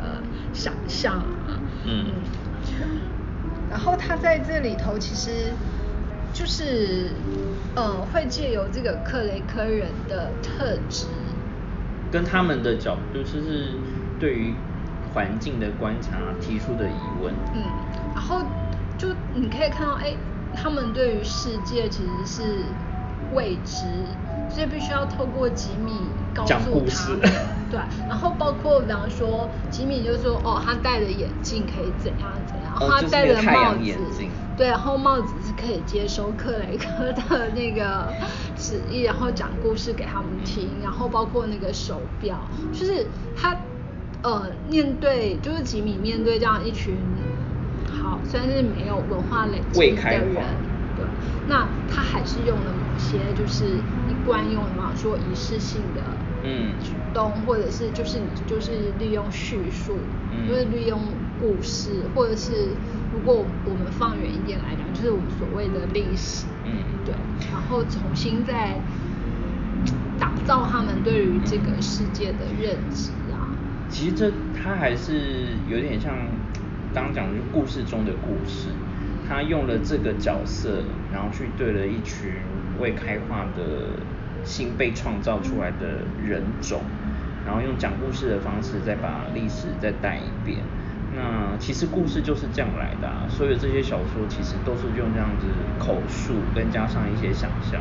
[0.53, 2.07] 想象啊，嗯。
[3.71, 5.53] 然后他在这里头其实
[6.35, 7.11] 就是，
[7.75, 11.07] 嗯，会借由这个克雷科人的特质。
[12.13, 13.71] 跟他们的角度就是
[14.21, 14.55] 对于
[15.15, 17.33] 环境的观察提出的疑问。
[17.55, 17.63] 嗯，
[18.15, 18.43] 然后
[18.99, 20.15] 就你可以看到，哎，
[20.55, 22.43] 他们对于世界其实是
[23.35, 23.87] 未知，
[24.49, 25.93] 所以必须要透过吉米
[26.35, 26.53] 告诉
[26.87, 27.17] 他。
[27.73, 34.29] 对，然后包括比方说，吉米就说，哦，他戴的眼镜可以怎样怎样，他戴的帽子。
[34.63, 38.15] 对，然后帽子是可以接收克雷克的那个
[38.55, 43.59] 旨意，然后讲故事给他们听，然后包括那个手表，就是他
[44.23, 47.19] 呃面对就是吉米面对这样一群
[47.89, 50.63] 好虽然是没有文化累积的人，
[50.95, 51.05] 对，
[51.47, 59.99] 那他还是用了某些就是一贯用的嘛，说仪式性的嗯举动，或者是就是你就是利用叙述，
[60.31, 62.69] 嗯就是利用故事，或者是
[63.13, 66.71] 如果我们放远一点来讲，就是我们所谓的历史，嗯
[67.05, 67.13] 对，
[67.51, 68.81] 然后重新再
[70.21, 73.51] 打造他们对于这个世界的认知啊。
[73.89, 76.15] 其实这它还是有点像
[76.95, 78.69] 刚刚讲的，就故事中的故事。
[79.29, 82.31] 他用了这个角色，然后去对了一群
[82.79, 83.99] 未开化的
[84.45, 86.83] 新被创造出来的人种，
[87.47, 90.59] 然后用讲故事的方式再把历史再带一遍。
[91.15, 95.47] 那其实故事就是这样来的、啊，所有这些小说其实都是用这样子
[95.79, 97.81] 口述，跟加上一些想象。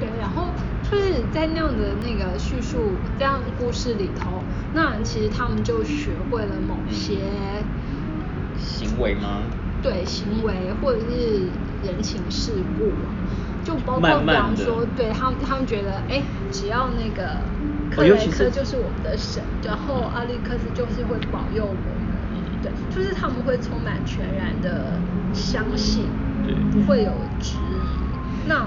[0.00, 0.48] 对，然后
[0.82, 4.42] 就是在那样的那个叙述这样的故事里头，
[4.74, 7.18] 那其实他们就学会了某些
[8.58, 9.42] 行为吗？
[9.82, 11.48] 对行为或者是
[11.86, 13.08] 人情世故啊，
[13.64, 17.38] 就包括比方说，对他们他们觉得，哎，只要那个
[17.90, 21.99] 克雷克就是我们的神，然后阿历克斯就是会保佑我们，嗯
[22.62, 25.00] 对，就是他们会充满全然的
[25.32, 26.08] 相信，
[26.44, 28.48] 对不会有质疑。
[28.48, 28.66] 那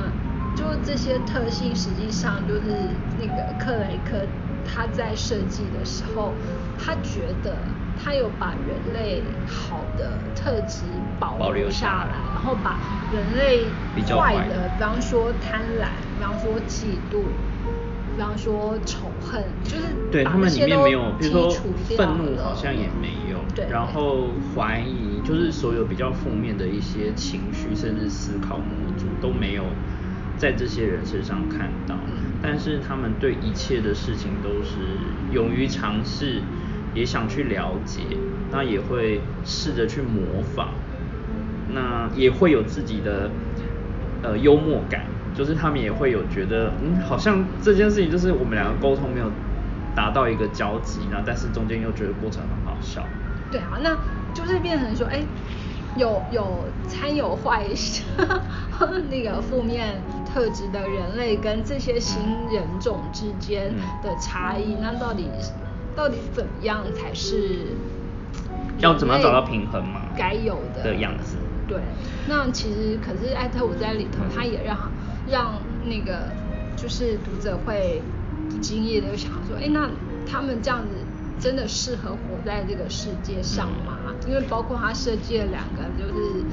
[0.56, 4.25] 就这些特性，实际上就是那个克雷克
[4.65, 6.36] 他在设计的时候，
[6.77, 10.86] 他觉得他有把人类好的特质
[11.19, 12.79] 保保留下来然后把
[13.12, 13.73] 人类
[14.08, 17.25] 坏的，比方说贪婪，比方说嫉妒。
[18.15, 21.49] 比方说仇恨，就是对他们里面没有，比如说
[21.97, 28.65] 愤怒好像也没有，对，然后怀疑就是所有比较负面的一些情绪，甚至思考模
[28.97, 29.63] 组都没有
[30.38, 32.34] 在这些人身上看到，嗯。
[32.41, 34.78] 但是他们对一切的事情都是
[35.32, 36.41] 勇于尝试，
[36.93, 38.02] 也想去了解，
[38.52, 40.69] 那也会试着去模仿，
[41.73, 43.32] 那也会有自己的
[44.21, 49.32] 呃幽默感，就是他们也会有觉得，嗯，好像这件事情就是我们两个沟通没有
[49.96, 53.04] 达到一个交集，然后但是中间又觉得过程很好笑。
[53.52, 53.96] 对啊，那
[54.34, 55.24] 就是变成说，哎，
[55.96, 57.63] 有有掺有坏
[59.10, 60.02] 那个负面
[60.34, 65.28] 特质的人类跟这些新人种之间的差异，那到底
[65.96, 67.67] 到底怎么样才是
[68.80, 71.78] 要怎么样找到平衡嘛该有的的样子对，
[72.28, 74.76] 那其实可是艾特伍在里头，他也让
[75.34, 76.30] 让那个
[76.78, 78.04] 就是读者会
[78.52, 79.89] 不经意的想说，哎，那
[80.28, 80.96] 他们这样子
[81.39, 84.15] 真的适合活在这个世界上吗？
[84.28, 86.46] 因为包括他设计了两个就是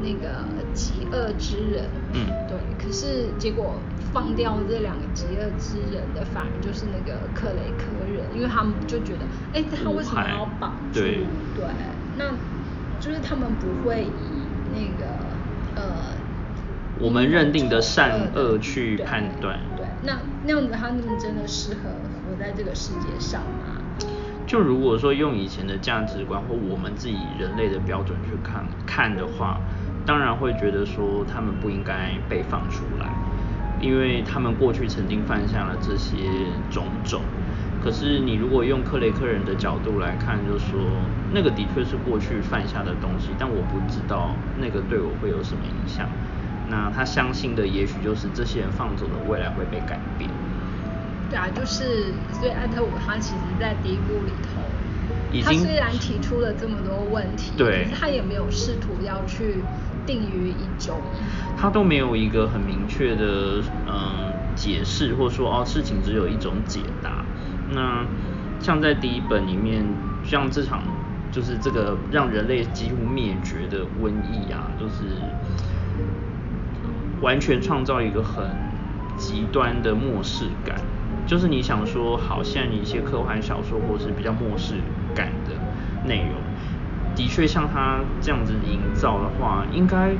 [0.00, 11.00] 那个极恶之人，嗯对，可是结果放掉这两个极恶之人的，反而就是那个克雷克人，因为他们就觉得，哎，他为什么要绑住？
[11.00, 11.64] 对对，
[12.14, 12.38] 那
[13.00, 15.36] 就是他们不会以那个
[15.74, 16.17] 呃，
[17.00, 21.90] 我们认定的善恶去判断对，那那样子他们真的适合
[22.26, 23.80] 活在这个世界上吗？
[24.46, 29.60] 就如果说用以前的价值观或我们自己人类的标准去看看的话，
[30.06, 33.06] 当然会觉得说他们不应该被放出来，
[33.80, 36.16] 因为他们过去曾经犯下了这些
[36.70, 37.20] 种种。
[37.84, 40.80] 可是你如果用克雷克人的角度来看，就说
[41.32, 46.08] 那个的确是过去犯下的东西，但我不知道那个对我会有什么影响。
[46.70, 50.30] 那他相信的也许就是这些人放走的未来会被改变。
[51.30, 54.60] 对啊，就是所以艾特伍他其实在第一部里头，
[55.44, 59.62] 他已经虽然提出了这么多问题，对可是他也没有试图要去
[60.06, 60.98] 定于一种。
[61.60, 67.24] 他都没有一个很明确的嗯解释，或者说哦事情只有一种解答。
[67.70, 68.06] 那
[68.60, 69.84] 像在第一本里面，
[70.24, 70.82] 像这场
[71.30, 75.04] 就是这个让人类几乎灭绝的瘟疫啊，就是
[77.20, 78.46] 完全创造一个很
[79.16, 80.76] 极端的末世感。
[81.26, 84.74] 就是你想说，好像一些科幻小说或者是比较末世
[85.14, 85.52] 感的
[86.08, 86.40] 内容，
[87.14, 90.16] 的确像他这样子营造的话，应该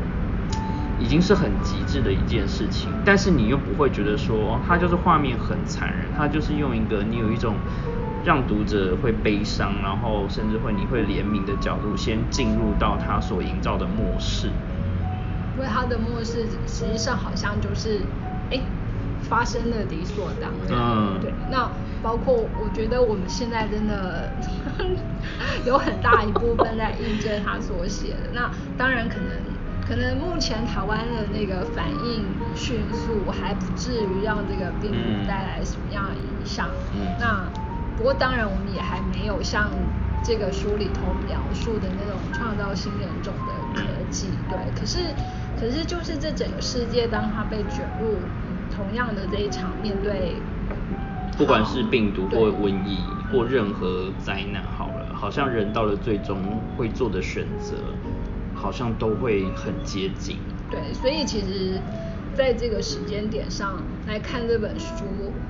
[0.98, 2.92] 已经是很极致的一件事情。
[3.06, 7.56] 但是你又不会觉得说，它就是画面很残忍，它就是用一个你有一种
[8.22, 14.50] 让读者会悲伤，然后甚至会你会怜悯的角度，先进入到他所营造的末世。
[15.58, 18.00] 因为他的末世实际上好像就是，
[18.50, 18.60] 哎，
[19.28, 20.78] 发生的理所当然。
[20.78, 21.34] 嗯对。
[21.50, 21.68] 那
[22.00, 24.30] 包括我觉得我们现在真的
[25.66, 28.30] 有很大一部分在印证他所写的。
[28.32, 29.26] 那当然可能
[29.84, 36.68] 可能目前台湾的那个反应迅速，还不至于让这个病毒嗯带来什么样的影响。
[36.94, 37.50] 嗯那
[37.96, 39.68] 不过当然我们也还没有像
[40.22, 44.56] 这个书里头描述的那种创造新人种的科技，对。
[44.78, 44.98] 可是，
[45.60, 48.16] 可是就是这整个世界，当他被卷入
[48.74, 50.34] 同样的这一场面对，
[51.36, 52.98] 不管是病毒或瘟疫
[53.32, 56.36] 或任何灾难，好了，好像人到了最终
[56.76, 57.76] 会做的选择，
[58.54, 60.38] 好像都会很接近。
[60.70, 61.80] 对，所以其实。
[62.34, 65.04] 在这个时间点上来看这本书，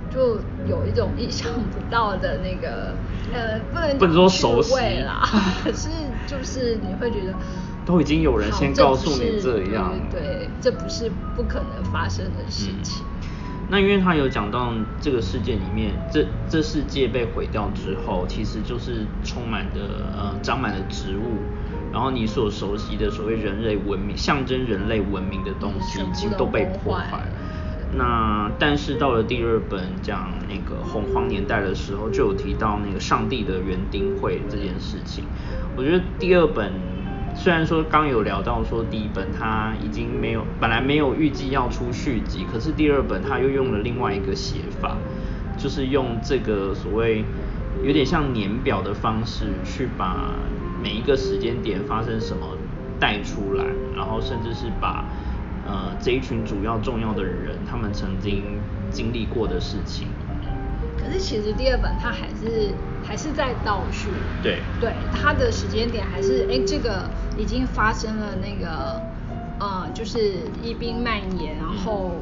[0.09, 2.95] 就有一种意想不到的那个，
[3.31, 5.21] 呃，不能 不能说熟悉啦，
[5.63, 5.91] 可 是
[6.27, 7.35] 就是你会觉得，
[7.89, 13.03] 都已经有人先告诉你这样，对，这不是不可能发生的事情。
[13.71, 19.81] 那因为他有讲到这个世界里面，这这世界被毁掉之后，其实就是充满的
[20.15, 21.39] 呃长满了植物。
[21.91, 27.29] 然后你所熟悉的所谓人类文明、象征人类文明的东西，已经都被破坏了。
[27.97, 35.25] 那但是到了第二本讲那个洪荒年代的时候，就有提到那个上帝的园丁会这件事情。
[35.75, 36.71] 我觉得第二本
[37.39, 44.97] 虽然说刚有聊到说第一本它已经没有本来没有预计要出续集，可是第二本它又用了另外一个写法，
[45.57, 47.25] 就是用这个所谓
[47.85, 50.35] 有点像年表的方式去把。
[50.81, 52.57] 每一个时间点发生什么
[53.01, 53.65] 带出来，
[53.97, 55.05] 然后甚至是把
[55.67, 58.45] 呃这一群主要重要的人他们曾经
[58.89, 60.07] 经历过的事情。
[60.99, 64.09] 可是其实第二本它还是还是在倒叙。
[64.43, 64.59] 对。
[64.81, 69.01] 对，它的时间点还是哎这个已经发生了那个
[69.59, 70.19] 呃就是
[70.63, 72.13] 疫病蔓延，然后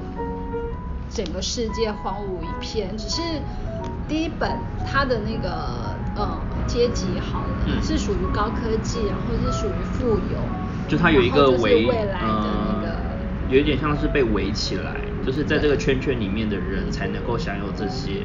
[1.10, 2.96] 整个世界荒芜一片。
[2.96, 3.22] 只是
[4.06, 5.96] 第一本它的那个。
[6.18, 10.38] 呃，阶级好了，是属于高科技，然后是属于富有，
[10.88, 12.96] 就它有一个围，未来的那个，
[13.50, 14.96] 有一点像是被围起来，
[15.26, 18.22] 就是在这个圈圈里面的人才能够享有这些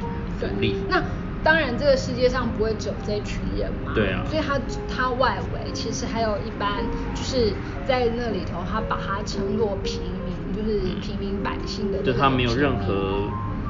[0.87, 1.03] 那
[1.43, 6.83] 当然，这个世界上不会只有这一群人嘛，对啊，所以他他外围其实还有一般，
[7.15, 7.51] 就是
[7.87, 13.27] 在那里头，他把他称作平民，就是平民百姓的，就他没有任何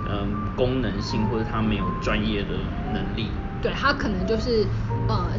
[0.10, 2.50] 嗯功能性，或者他没有专业的
[2.94, 3.32] 能力。
[3.62, 4.66] 对他可能就是
[5.08, 5.30] 呃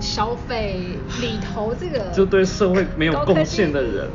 [0.00, 4.10] 消费里头这个就对社会没有贡献的人，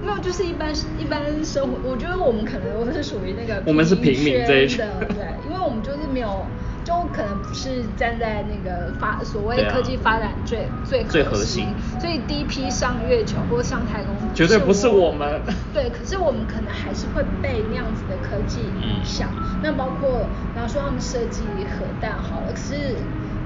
[0.00, 6.46] 没有就是一般一般生活，我觉得我们可能都是属于那个我们是平民这一圈的，对，因为我们就是没有。
[6.82, 11.66] 就可能不是站在那个发所谓科技发展最最最核心，
[12.00, 15.42] 所以第一批上月球或上太空绝对不是我们。
[15.74, 19.28] 对，可是我们可能还是会被那样子的科技影响。
[19.62, 20.20] 那包括，
[20.54, 22.96] 比方说他们设计核弹好了，可是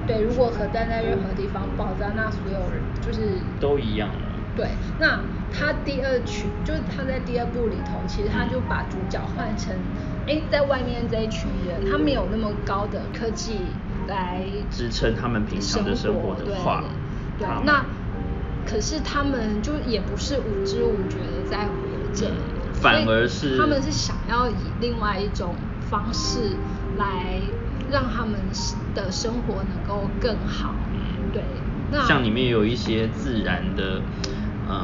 [0.07, 4.09] 对，如果核弹在任何地方爆炸，那所有人就是都一样。
[4.55, 5.19] 对，那
[5.57, 9.73] 他第二曲就是他在第二部里头，其实他就把主角换成。
[10.27, 13.59] 哎，在外面这一群人，他没有那么高的科技
[14.07, 16.83] 来支撑他们平常的生活的话，
[17.37, 17.85] 对，那
[18.65, 21.73] 可是他们就也不是无知无觉的在活
[22.11, 22.31] 着，
[22.73, 25.53] 反而是他们是想要以另外一种
[25.89, 26.57] 方式
[26.97, 27.39] 来
[27.91, 28.39] 让他们
[28.95, 30.73] 的生活能够更好，
[31.31, 31.43] 对。
[31.91, 34.34] 那像里面有一些自然的，嗯，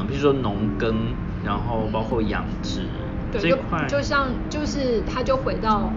[0.08, 1.14] 比如说农耕，
[1.44, 2.82] 然后包括养殖。
[3.32, 3.58] 对，就
[3.88, 5.90] 就像就是它就回到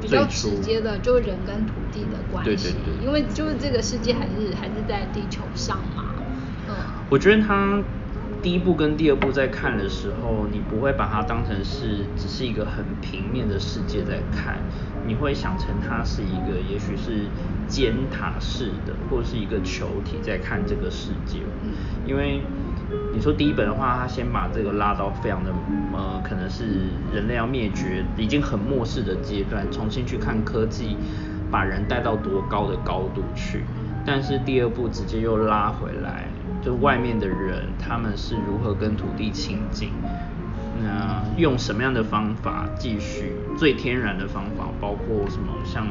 [0.00, 2.50] 比较直接的，就人跟土地的关系。
[2.50, 3.04] 对对对。
[3.04, 6.14] 因为就是这个世界还是还是在地球上嘛。
[6.68, 6.74] 嗯。
[7.10, 7.82] 我觉得它
[8.40, 14.60] 第一部跟第二部在看的时候，你不会把它当成是只是一个很平面的世界在看，
[15.08, 17.26] 你会想成它是一个也许是
[17.66, 21.40] 尖塔式的，或是一个球体在看这个世界。
[21.64, 21.72] 嗯。
[22.06, 22.42] 因为。
[23.12, 25.50] 你说第一本的话，他先把这个拉到非常的
[25.92, 26.64] 呃，可能是
[27.12, 30.96] 人类要灭绝，已经很末世的阶段，重新去看科技，
[31.50, 33.64] 把人带到多高的高度去。
[34.06, 36.28] 但是第二部直接又拉回来，
[36.62, 39.90] 就外面的人他们是如何跟土地亲近，
[40.80, 45.86] 那用什么样的方法继续最天然的方法，包括什么像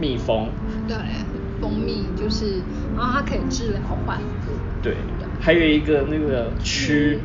[0.00, 0.48] 蜜蜂，
[0.88, 0.96] 对，
[1.60, 2.60] 蜂蜜就是，
[2.96, 4.20] 然后它可以治疗患
[4.82, 4.94] 对。
[5.38, 7.18] 还有一个那个蛆，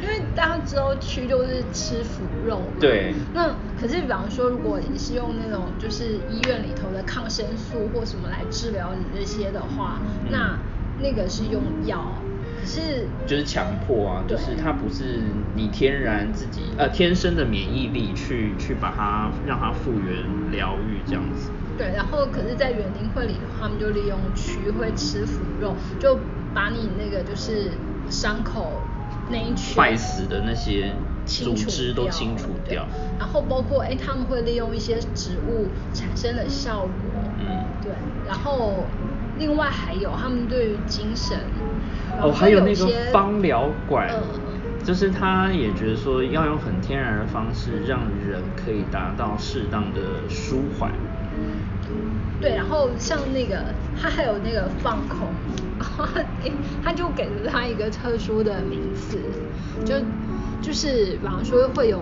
[0.00, 2.62] 因为大家知道蛆就是吃腐肉。
[2.78, 3.12] 对。
[3.34, 10.00] 那可是比方说，如果你是用那种就是医院里头的抗生素或什么来治疗你这些的话，
[10.30, 10.56] 那
[11.00, 12.14] 那个是用药，
[12.60, 15.20] 可是就是强迫啊，就是它不是
[15.56, 21.50] 你天然自己呃天生的免疫力去去把它让它复原疗愈这样子。
[21.76, 26.18] 对，然后可是，在园林会里的话，他们就利用蛆会吃腐肉，就。
[26.52, 27.70] 把你那个就是
[28.08, 28.72] 伤口
[29.28, 30.92] 那一圈坏死的那些
[31.24, 32.84] 组织都清除掉，
[33.20, 36.90] 然后包括哎他们会利用一些植物产生的效果，
[37.38, 37.92] 嗯，对，
[38.26, 38.84] 然后
[39.38, 41.38] 另外还有他们对于精神，
[42.20, 44.50] 哦，还有那个些芳疗馆，嗯
[44.82, 50.90] 就是他也觉得说要用很天然的方式，让人可以达到适当的舒缓。
[52.40, 55.34] 对，然后像那个他还有那个放空，
[55.78, 56.06] 然后
[56.82, 59.18] 他就给了他一个特殊的名词，
[59.84, 59.94] 就
[60.62, 61.98] 就是比方说会有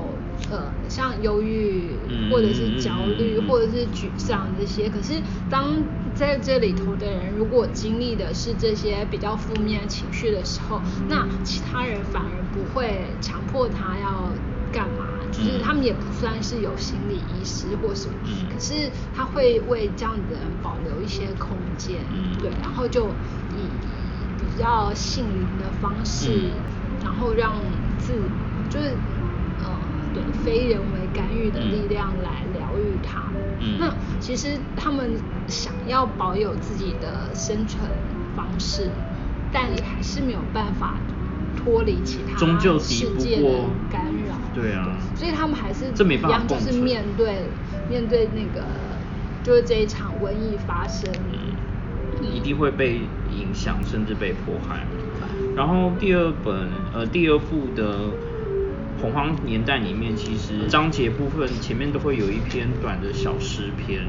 [0.51, 5.15] 呃像忧郁嗯或者是焦虑或者是沮丧这些，可是
[5.49, 5.85] 当
[6.15, 14.35] 在这里头的人如果经历的是这些比较负面情绪的时候，那其他人反而不会强迫他要
[14.71, 15.18] 干嘛。
[15.45, 15.63] 就是嗯。
[15.63, 18.49] 他们也不算是有心理医师或什么，嗯。
[18.49, 22.37] 可是他会为这样的人保留一些空间，嗯。
[22.39, 23.09] 对，然后就
[23.51, 23.71] 以
[24.37, 26.51] 比较性灵的方式，嗯。
[27.03, 27.55] 然后让
[27.99, 28.15] 自
[28.69, 28.97] 就是
[29.59, 29.79] 呃
[30.13, 33.23] 对非人为干预的力量来疗愈他。
[33.61, 33.79] 嗯。
[33.79, 35.17] 那其实他们
[35.47, 37.89] 想要保有自己的生存
[38.37, 38.91] 方式，
[39.53, 40.95] 但还是没有办法
[41.69, 42.39] 脱离其他
[42.79, 44.35] 世界的干扰。
[44.55, 47.43] 对啊所以他们还是这没办法一样，就是面对
[47.89, 48.67] 面对那个
[49.43, 53.01] 就是这一场瘟疫发生，嗯，一定会被
[53.31, 54.87] 影响，甚至被迫害。
[55.55, 58.11] 然后第二本呃第二部的
[59.01, 64.03] 洪荒年代里面，其实章节部分前面都会有一篇短的小诗篇，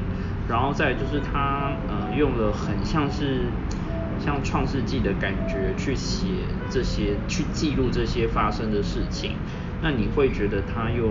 [0.48, 3.46] 然后再就是他呃用了很像是
[4.24, 6.26] 像创世纪的感觉去写
[6.68, 9.36] 这些，去记录这些发生的事情，
[9.82, 11.10] 那你会觉得他又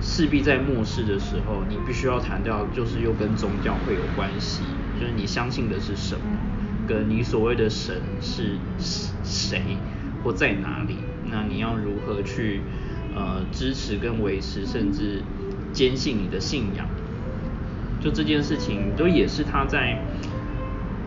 [0.00, 4.62] 势必在末世的时候，你必须要谈到，就是又跟宗教会有关系，
[4.98, 6.22] 就是你相信的是什么，
[6.88, 8.56] 跟你所谓的神是
[9.22, 9.60] 谁
[10.24, 10.96] 或在哪里，
[11.30, 12.62] 那你要如何去
[13.14, 15.22] 呃支持跟维持，甚至
[15.72, 16.88] 坚信你的信仰，
[18.00, 20.02] 就这件事情，都也是他在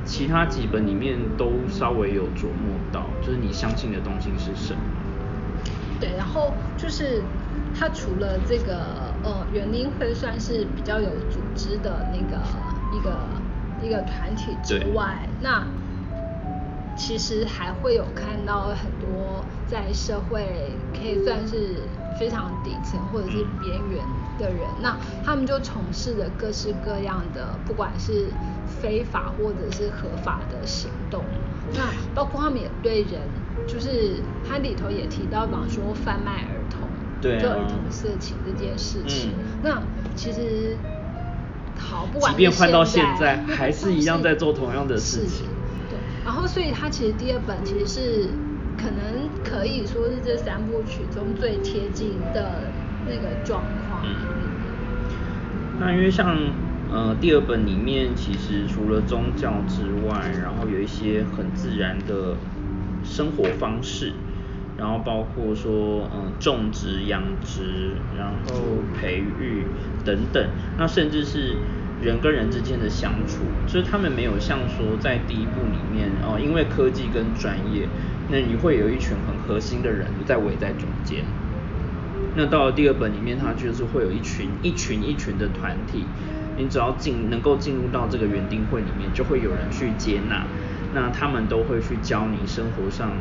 [0.06, 4.80] 其他几本里面都稍微有琢磨到，就是你相信的东西是什么。
[6.00, 7.24] 对，然后就是
[7.74, 12.42] 他除了这个呃园林会算是比较有组织的那个
[12.94, 13.18] 一个
[13.82, 15.66] 一个团体之外，那
[16.96, 21.88] 其实还会有看到很多在社会可以算是
[22.20, 24.06] 非常底层或者是边缘
[24.38, 28.28] 的人，那他们就从事着各式各样的，不管是
[28.84, 31.24] 非法或者是合法的行动。
[31.74, 33.22] 那包括他们也对人，
[33.66, 34.18] 就是
[34.48, 36.82] 它里头也提到，比方说贩卖儿童，
[37.22, 37.42] 对啊。
[37.42, 39.32] 就儿童色情这件事情。
[39.32, 39.60] 嗯。
[39.64, 39.82] 那
[40.16, 40.78] 其实
[41.80, 45.48] 好，不管即便是换到现现在还是一样在做同样的事情。
[45.90, 48.28] 对，然后所以它其实第二本其实是
[48.78, 52.66] 可能可以说是这三部曲中最贴近的
[53.08, 54.04] 那个状况。
[54.04, 54.16] 嗯。
[55.80, 56.38] 那因为像
[56.94, 62.38] 呃第二本里面，其实除了宗教之外，然后有一些很自然的
[63.04, 64.14] 生活方式，
[64.78, 69.66] 然后包括说嗯、呃种植、养殖，然后培育
[70.06, 71.56] 等等，那甚至是
[72.04, 77.88] 人跟人之间的相处，就是他们没有像说在第一部里面哦、因为科技跟专业，
[78.30, 81.24] 那你会有一群很核心的人在围在中间。
[82.36, 86.04] 那到了第二本里面，它就是会有一群一群一群的团体，
[86.58, 90.46] 你只要进能够进入到这个园丁会里面，就会有人去接纳，
[90.94, 93.12] 那他们都会去教你生活上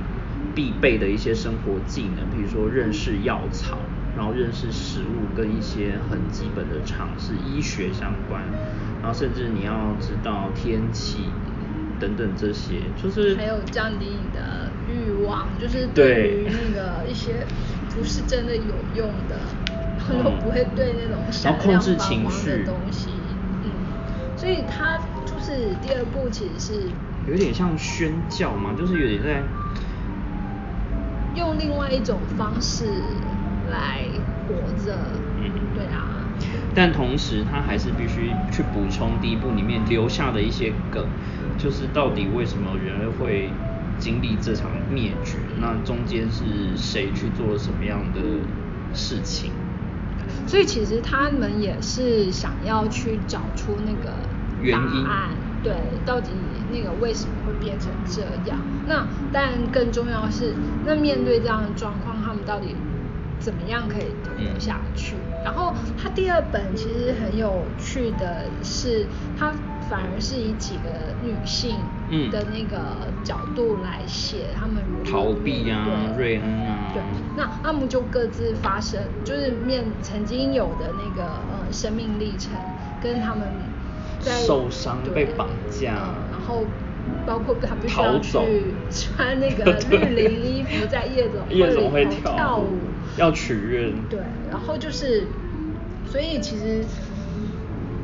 [0.54, 3.78] 必备的一些生活技能，比如说认识药草，
[4.16, 8.42] 然后认识食物跟一些很基本的常识，医学相关，
[9.02, 11.24] 然后甚至你要知道天气
[11.98, 17.46] 等等这些，就是还有降低你的欲望，就是对于那个一些
[17.94, 19.40] 不是真的有用的，
[19.96, 22.50] 然后又不会对那种闪然后控制情绪。
[22.50, 23.21] 的东西，嗯，
[24.42, 26.90] 所以他就是第二部其实是
[27.28, 29.40] 有点像宣教嘛，就是有点在
[31.36, 32.84] 用另外一种方式
[33.70, 34.02] 来
[34.48, 34.98] 活着，
[35.38, 36.26] 嗯对啊，
[36.74, 41.06] 但同时他还是必须去补充第一部里面留下的一些梗，
[41.56, 43.48] 就是到底为什么人类会
[44.00, 45.36] 经历这场灭绝？
[45.60, 46.44] 那中间是
[46.76, 48.20] 谁去做了什么样的
[48.92, 49.52] 事情？
[50.52, 54.12] 所以其实他们也是想要去找出那个
[54.60, 55.30] 原因答案，
[55.62, 55.72] 对，
[56.04, 56.30] 到底
[56.70, 58.58] 那个为什么会变成这样？
[58.86, 62.76] 那但更重要的是，那面对这样的状况，他们到底
[63.40, 65.16] 怎么样可以嗯活下去？
[65.42, 69.06] 然后他第二本其实很有趣的是，
[69.38, 69.54] 他
[69.92, 70.88] 反而是以几个
[71.22, 71.76] 女性
[72.08, 72.30] 嗯。
[72.30, 75.84] 的那个角度来写他们如何逃避啊
[76.16, 76.16] 对。
[76.16, 76.90] 瑞恩啊。
[76.94, 77.02] 对，
[77.36, 82.52] 那他们就各自发生，就是面曾经有的那个呃生命历程，
[83.02, 83.46] 跟他们
[84.18, 85.92] 在受伤对被绑架。
[85.92, 86.64] 嗯然后
[87.26, 92.62] 包括他必须要去穿那个绿林衣服，在夜总会 夜总会里头跳舞。
[92.62, 92.78] 舞，
[93.16, 94.18] 要取悦，对，
[94.50, 95.26] 然后就是，
[96.06, 96.84] 所以其实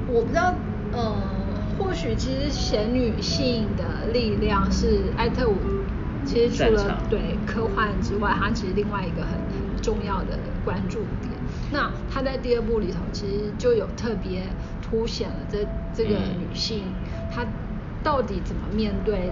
[0.06, 0.54] 我不知道，
[0.92, 1.16] 呃，
[1.78, 5.54] 或许其实显女性的力量是艾特伍，
[6.24, 11.32] 其实除了对科幻之外，它其实另外一个很很重要的关注点。
[11.70, 14.42] 那他在第二部里头其实就有特别
[14.82, 15.58] 凸显了这
[15.94, 16.82] 这个嗯女性，
[17.34, 17.46] 她
[18.02, 19.30] 到底怎么面对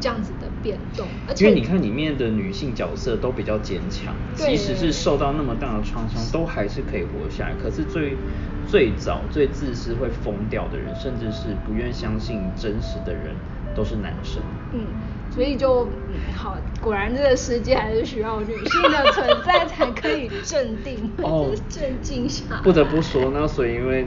[0.00, 7.54] 这样子的变动，而因且为你看里面的女性角色都比较坚强，对即使是受到那么大的创伤，都还是可以活下来。
[7.62, 8.16] 可是最
[8.72, 13.36] 最早最自私会疯掉的人，甚至是不愿相信真实的人，
[13.74, 14.42] 都是男生。
[14.72, 14.86] 嗯，
[15.30, 22.62] 所以就嗯好，果然这个世界还是需要女性的存在才可以镇定， 哦镇静下来。
[22.62, 24.06] 不得不说，那所以因为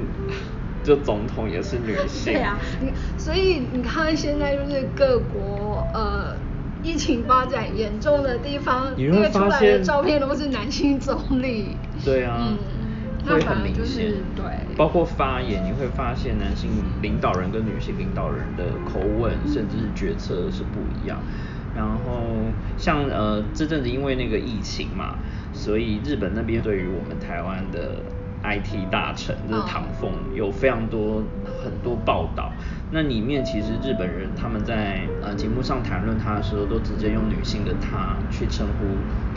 [0.83, 6.35] 就总统也是女性，对啊，你所以你看现在就是各国呃
[6.81, 11.77] 疫情发展严重的地方，你会列出来的照片都是男性总理。
[12.03, 12.51] 对啊，
[13.25, 14.13] 会很明显。
[14.35, 14.43] 对，
[14.77, 16.69] 包括发言，你会发现男性
[17.01, 21.19] 领导人跟女性领导人的口吻，甚至是决策是不一样。
[21.75, 21.99] 然后
[22.77, 25.15] 像呃这阵子因为那个疫情嘛，
[25.51, 28.01] 所以日本那边对于我们台湾的
[28.43, 31.21] IT 大臣就是嗯唐凤有非常多
[31.61, 32.49] 很多报道。
[32.91, 38.85] 那里面其实日本人他们在呃节目上谈论他的时候，都直接用女性的她去称呼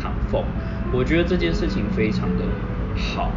[0.00, 0.44] 唐凤。
[0.92, 2.44] 我觉得这件事情非常的
[2.94, 3.32] 好。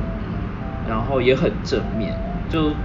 [0.91, 2.11] 然后也很正面，
[2.49, 2.75] 就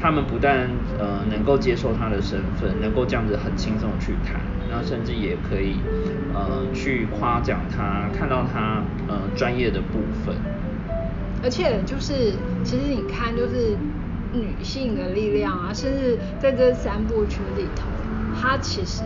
[0.00, 4.40] 他们不但呃能够接受他的身份，能够这样子很轻松的去谈，
[4.70, 5.74] 然后甚至也可以
[6.32, 10.36] 呃去夸奖他，看到他呃专业的部分。
[11.42, 13.76] 而且就是，其实你看，就是
[14.32, 17.88] 女性的力量啊，甚至在这三部曲里头，
[18.40, 19.02] 它其实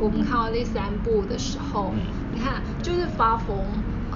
[0.00, 2.00] 我们看到第三部的时候，嗯
[2.34, 3.64] 你看就是发疯，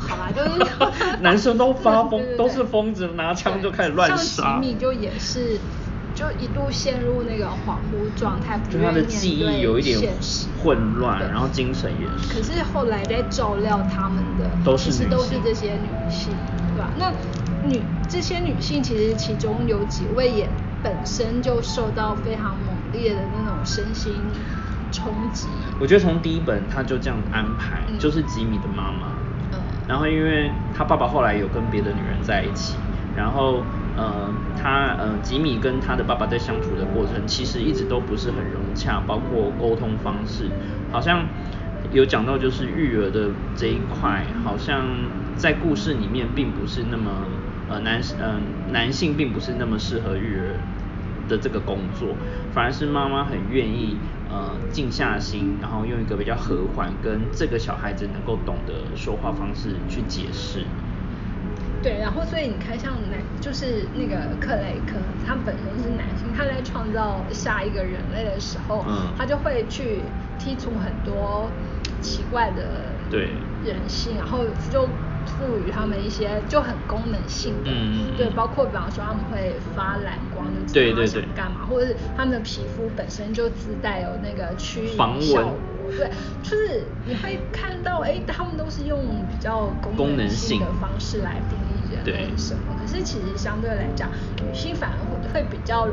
[0.09, 5.61] 好吧，就是 男生都发疯对对对都是疯子拿枪就开始乱杀像吉米就也是。
[6.12, 10.12] 就一度陷入那个恍惚状态，不就他愿意的记忆有一点
[10.61, 12.34] 混乱，然后精神也是。
[12.34, 16.34] 可是后来在照料他们的，都是其实都是这些女性，
[16.74, 16.90] 对吧？
[16.98, 17.12] 那
[17.62, 20.48] 女这些女性其实其中有几位也
[20.82, 24.12] 本身就受到非常猛烈的那种身心
[24.90, 25.46] 冲击。
[25.78, 29.12] 我觉得从第一本他就这样安排，嗯就是吉米的妈妈。
[29.91, 32.76] 然后因为他爸爸后来有跟别的女人在一起，
[33.16, 33.64] 然后
[33.97, 40.49] 呃他呃吉米跟他的爸爸在相处的过程，其实一直都不是很融洽，包括沟通方式，
[40.93, 41.26] 好像
[41.91, 44.86] 有讲到就是育儿的这一块，好像
[45.34, 47.26] 在故事里面并不是那么
[47.68, 50.55] 呃男呃男性并不是那么适合育儿
[51.28, 52.14] 的这个工作，
[52.53, 53.97] 反而是妈妈很愿意
[54.31, 60.66] 呃静下心，然后用一个比较和缓跟这个小孩子能够懂得说话方式去解释。
[61.83, 70.05] 对，然后所以你看，像男就是那个克雷克，他本身是男性，他在创造下一个人类的时候，嗯他就会去
[70.39, 71.51] 剔除很多
[72.03, 73.33] 奇怪的对
[73.64, 74.87] 人性，然后就
[75.41, 77.70] 赋予他们一些就很功能性的，
[78.16, 81.07] 对，包括比方说他们会发蓝光，就知道他对对对。
[81.07, 85.18] 想干嘛，或者是他们的皮肤本身就自带有那个驱防蚊。
[85.18, 85.59] 蚊效果。
[85.97, 86.09] 对，
[86.43, 90.59] 就是你会看到，哎，他们都是用比较功功能能性。
[90.59, 92.76] 性的方式来定义人什么。
[92.78, 94.09] 可是其实相对来讲，
[94.47, 94.99] 女性反而
[95.32, 95.88] 会会比较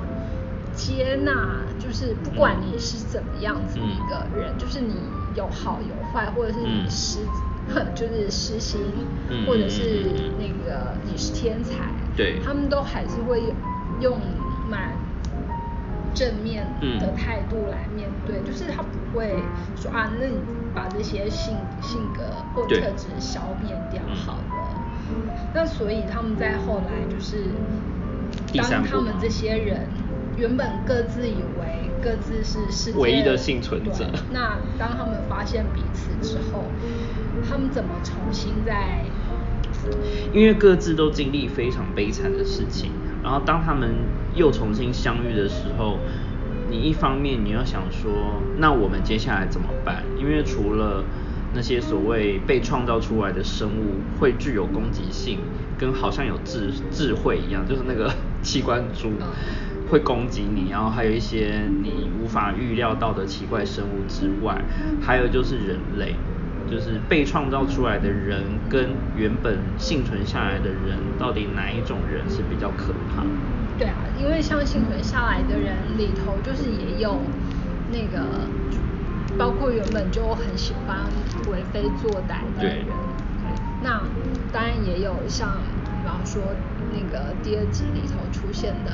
[0.75, 6.89] 接纳，就是不管你是怎么样子一个人，就是你有好有坏，或者是你嗯。
[6.91, 7.19] 失，
[7.93, 8.79] 就是失心，
[9.29, 10.05] 嗯或者是
[10.39, 11.73] 那个你是天才，
[12.15, 12.39] 对。
[12.43, 13.41] 他们都还是会
[13.99, 14.19] 用
[14.69, 14.93] 蛮
[16.13, 16.99] 正面嗯。
[16.99, 19.35] 的态度来面对，就是他不会
[19.75, 20.37] 说啊，那你
[20.73, 22.79] 把这些性性格或对。
[22.79, 24.15] 特质消灭掉嗯。
[24.15, 24.43] 好了。
[25.53, 27.45] 那所以他们在后来就是，
[28.57, 29.87] 当他们这些人
[30.37, 36.65] 原本各自以为各自是世界唯一的幸存者那当他们发现彼此之后，
[37.49, 39.03] 他们怎么重新再
[40.33, 42.91] 因为各自都经历非常悲惨的事情，
[43.23, 43.89] 然后当他们
[44.35, 45.97] 又重新相遇的时候，
[46.69, 50.03] 你一方面你要想说，那我们接下来怎么办？
[50.19, 51.03] 因为除了
[51.53, 55.39] 那些所谓被创造出来的生物会具有攻击性，
[55.79, 58.13] 跟好像有智智慧一样，就是那个
[58.43, 59.27] 器官猪嗯
[59.89, 64.61] 会攻击你，然后还有一些你无法预料到的奇怪生物之外，
[65.01, 66.15] 还有就是人类。
[66.69, 73.23] 就是被创造出来的人跟原本幸存下来的人，到底哪一种人是比较可怕？
[73.79, 77.21] 对啊，因为像幸存下来的人里头，就是也有
[77.89, 78.19] 那个，
[79.37, 80.97] 包括原本就很喜欢
[81.49, 82.83] 为非作歹的人。
[82.83, 82.85] 对。
[83.81, 84.01] 那
[84.51, 85.47] 当然也有像，
[85.85, 86.41] 比方说
[86.91, 88.91] 那个第二集里头出现的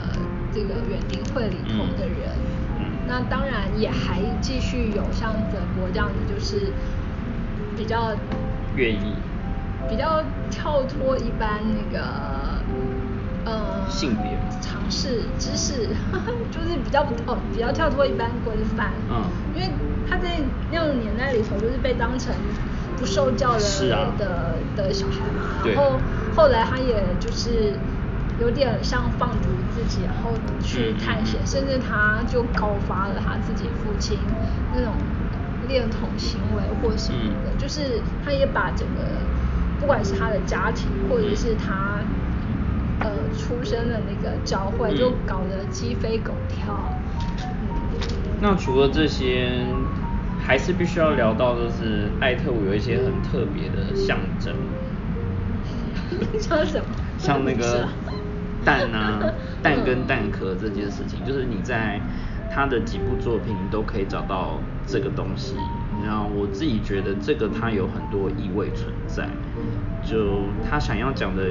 [0.52, 2.36] 这个园丁会里头的人。
[2.80, 2.86] 嗯。
[3.08, 6.74] 那当然也还继续有像德国这样子，就是
[7.78, 8.16] 比较
[8.76, 9.14] 愿意。
[9.90, 12.64] 比较跳脱一般那个
[13.44, 15.90] 呃性别尝试知识，
[16.50, 19.22] 就是比较哦比较跳脱一般规范，嗯，
[19.54, 19.70] 因为
[20.10, 20.40] 他在
[20.72, 22.34] 那种年代里头就是被当成
[22.98, 26.00] 不受教的的的小孩嘛，然后
[26.36, 27.74] 后来他也就是
[28.40, 30.32] 有点像放逐自己，然后
[30.62, 34.18] 去探险，甚至他就告发了他自己父亲
[34.74, 34.94] 那种
[35.68, 39.04] 恋童行为或什么的，就是他也把整个。
[39.80, 42.00] 不管是他的家庭，或者是他
[43.02, 46.74] 呃出生的那个教会，就搞得鸡飞狗跳。
[48.40, 49.52] 那除了这些，
[50.40, 54.54] 还是必须要聊到，就是艾特伍有一些很特别的象征。
[56.40, 56.86] 像什么？
[57.18, 57.88] 像那个
[58.64, 59.20] 蛋啊，
[59.62, 62.00] 蛋跟蛋壳这件事情，就是你在
[62.50, 65.56] 他的几部作品都可以找到这个东西。
[66.04, 69.30] 然后我自己觉得这个它有很多意味存在，
[70.04, 71.44] 就他想要讲的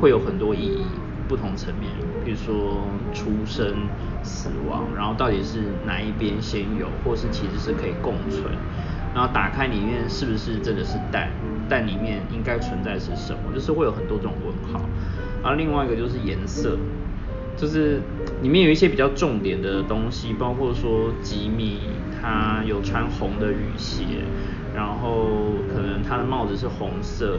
[0.00, 0.84] 会有很多意义，
[1.26, 1.90] 不同层面，
[2.24, 3.88] 比如说出生、
[4.22, 8.44] 死亡，然后到底是哪一边先有，或是其实是可以共存，
[9.12, 11.30] 然后打开里面是不是真的是蛋，
[11.68, 14.80] 蛋里面应该存在是什么，就是会有很多种问号。
[15.42, 16.76] 然后另外一个就是颜色，
[17.56, 18.00] 就是
[18.42, 21.80] 里面有一些比较重点的东西，包括说吉米。
[22.26, 24.06] 他有穿红的雨鞋，
[24.74, 27.38] 然后可能他的帽子是红色。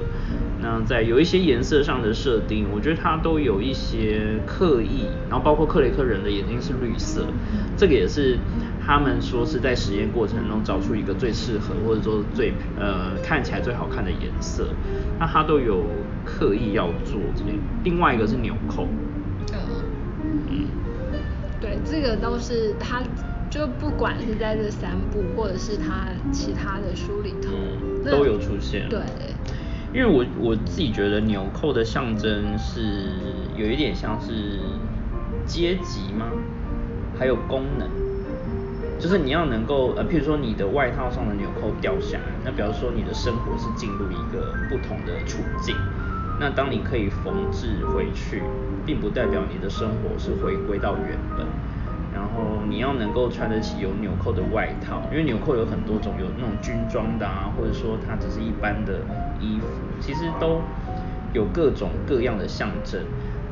[0.61, 5.05] 那在有一些颜色上的设定，我觉得他都有一些刻意。
[5.29, 7.27] 然后包括克雷克人的眼睛是绿色，
[7.77, 8.39] 这个也是
[8.83, 14.69] 他们说是在实验过程中找出一个最适合或者说最呃看起来最好看的颜色。
[15.19, 15.83] 那他都有
[16.23, 17.55] 刻意要做这边。
[17.83, 18.87] 另外一个是纽扣。
[20.47, 20.67] 嗯，
[21.59, 23.03] 对，这个都是他。
[23.55, 27.53] 就不管是在这三部，或者是他其他的书里头，
[28.11, 28.89] 都有出现。
[28.89, 28.99] 对，
[29.93, 33.13] 因为我我自己觉得纽扣的象征是
[33.55, 34.59] 有一点像是
[35.45, 36.25] 阶级吗？
[37.17, 37.87] 还有功能，
[38.99, 45.73] 就是你要能够呃，譬如说你的外套上的纽扣掉下来，那比方说你的生活是进入一个不同的处境，
[46.41, 48.43] 那当你可以缝制回去，
[48.85, 51.47] 并不代表你的生活是回归到原本。
[52.15, 59.01] 然后你要能够穿得起有纽扣的外套，因为纽扣有很多种，有那种军装的啊，或者说它只是一般的
[59.41, 59.67] 衣服，
[59.99, 60.61] 其实都
[61.33, 63.01] 有各种各样的象征。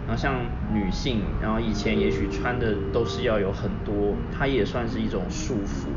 [0.07, 0.35] 然后像
[0.73, 5.87] 女性，然后以前也许穿的都是要有很多，它也算是一种束缚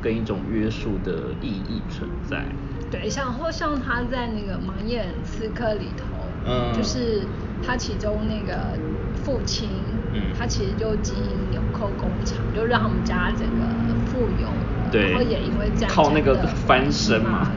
[0.00, 2.44] 跟一种约束的意义存在。
[2.90, 6.04] 对，像或像他在那个盲眼刺客里头，
[6.44, 7.22] 嗯，就是
[7.64, 8.76] 他其中那个
[9.24, 9.68] 父亲。
[10.14, 13.64] 嗯他其实就经营纽扣工厂，就让他们家整个
[14.04, 14.46] 富有，
[14.90, 16.34] 对然后也因为这样靠那个
[16.66, 17.50] 翻身嘛。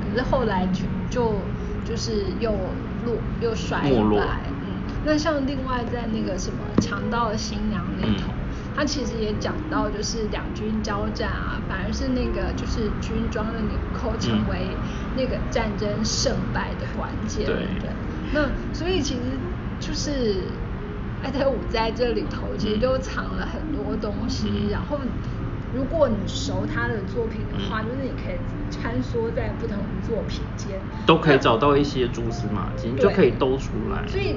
[0.00, 1.42] 可是后来就就
[1.84, 2.50] 就是又
[3.04, 4.40] 落又衰败。
[4.62, 8.32] 嗯，那像另外在那个什么强盗的新娘那头，
[8.74, 14.70] 他其实也讲到就是两军交战啊，反而是那个就是军装的纽扣成为
[15.14, 17.44] 那个战争胜败的关键。
[17.44, 17.66] 对。
[18.32, 19.20] 那所以其实
[19.78, 20.36] 就是。
[21.22, 24.98] 艾特五在这里头其实就藏了很多东西，然后
[25.74, 28.38] 如果你熟他的作品的话，就是你可以
[28.70, 34.06] 穿梭在不同的作品间，都可以找到一些蛛丝马迹，就可以兜出来。
[34.06, 34.36] 所以，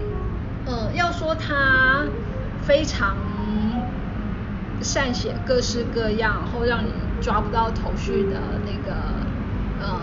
[0.66, 2.06] 呃，要说他
[2.64, 3.16] 非常
[4.82, 6.90] 善写各式各样，然后让你
[7.22, 8.96] 抓不到头绪的那个
[9.80, 10.02] 呃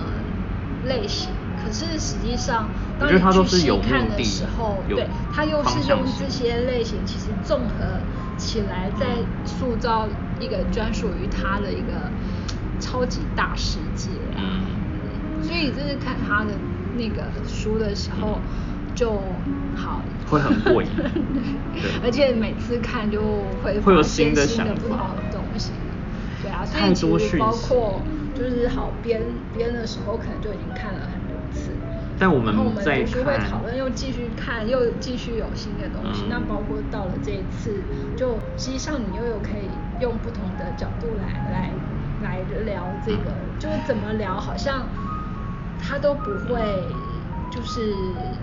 [0.86, 1.30] 类型。
[1.62, 2.68] 可是实际上，
[2.98, 8.00] 当你去细看的时候，对，他又是用这些类型，其实综合
[8.36, 9.06] 起来，在
[9.44, 10.08] 塑造
[10.40, 12.10] 一个专属于他的一个
[12.80, 14.10] 超级大世界。
[14.36, 16.52] 嗯，所以这是看他的
[16.96, 18.40] 那个书的时候
[18.94, 19.22] 就
[19.76, 20.88] 好，会很过瘾。
[21.72, 23.20] 对，而且每次看就
[23.62, 25.70] 会会有新的想法的东西。
[26.42, 28.02] 对啊，所以其实包括
[28.34, 29.22] 就是好编
[29.52, 31.08] 编的时候，可能就已经看了。
[32.18, 36.24] 但我们在读书会讨论，又继续看，又继续有新的东西。
[36.28, 37.82] 那包括到了这一次，
[38.16, 41.70] 就实际上你又有可以用不同的角度来来
[42.22, 44.86] 来聊这个，就怎么聊，好像
[45.80, 46.58] 他都不会
[47.50, 47.94] 就是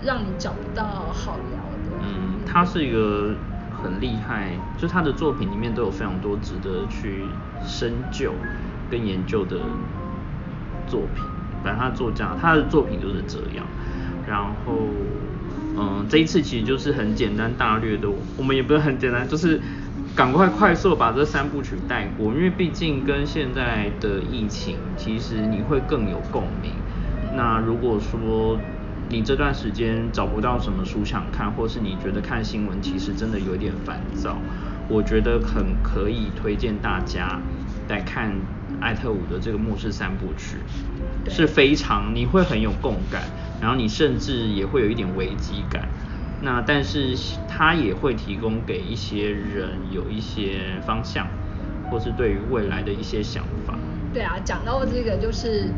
[0.02, 2.02] 让你找不到好聊的。
[2.02, 3.34] 嗯，他是一个
[3.82, 7.26] 很厉害，就他的作品里面都有非常多值得去
[7.62, 8.32] 深究
[8.90, 9.60] 跟研究的
[10.86, 11.22] 作品。
[11.62, 13.66] 反正他作家他的作品就是这样。
[14.28, 14.88] 然后，
[15.78, 19.60] 嗯，这一次其实就是很简单大略的，我们也不是很简单，就是
[20.16, 26.72] 赶快快速把这三部曲带过，因为毕竟跟现在的疫情，其实你会更有共鸣。
[27.36, 28.58] 那如果说
[29.08, 34.38] 你这段时间找不到什么书想看，或是你觉得看新闻其实真的有点烦躁，
[34.88, 37.38] 我觉得很可以推荐大家
[37.88, 38.32] 来看
[38.80, 40.56] 艾特伍的这个末世三部曲，
[41.28, 43.22] 是非常你会很有共感，
[43.60, 45.88] 然后你甚至也会有一点危机感。
[46.42, 47.16] 那但是
[47.48, 51.26] 它也会提供给一些人有一些方向，
[51.90, 53.74] 或是对于未来的一些想法。
[54.12, 55.68] 对啊，讲到这个就是。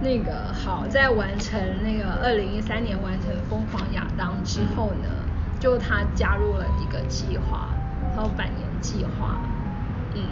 [0.00, 5.08] 那个好，在完成那个二零一三年完成《疯狂亚当》之后呢，
[5.58, 7.70] 就他加入了一个计划，
[8.14, 9.40] 还有百年计划，
[10.14, 10.22] 嗯，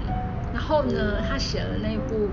[0.54, 2.30] 然后呢，他写了那部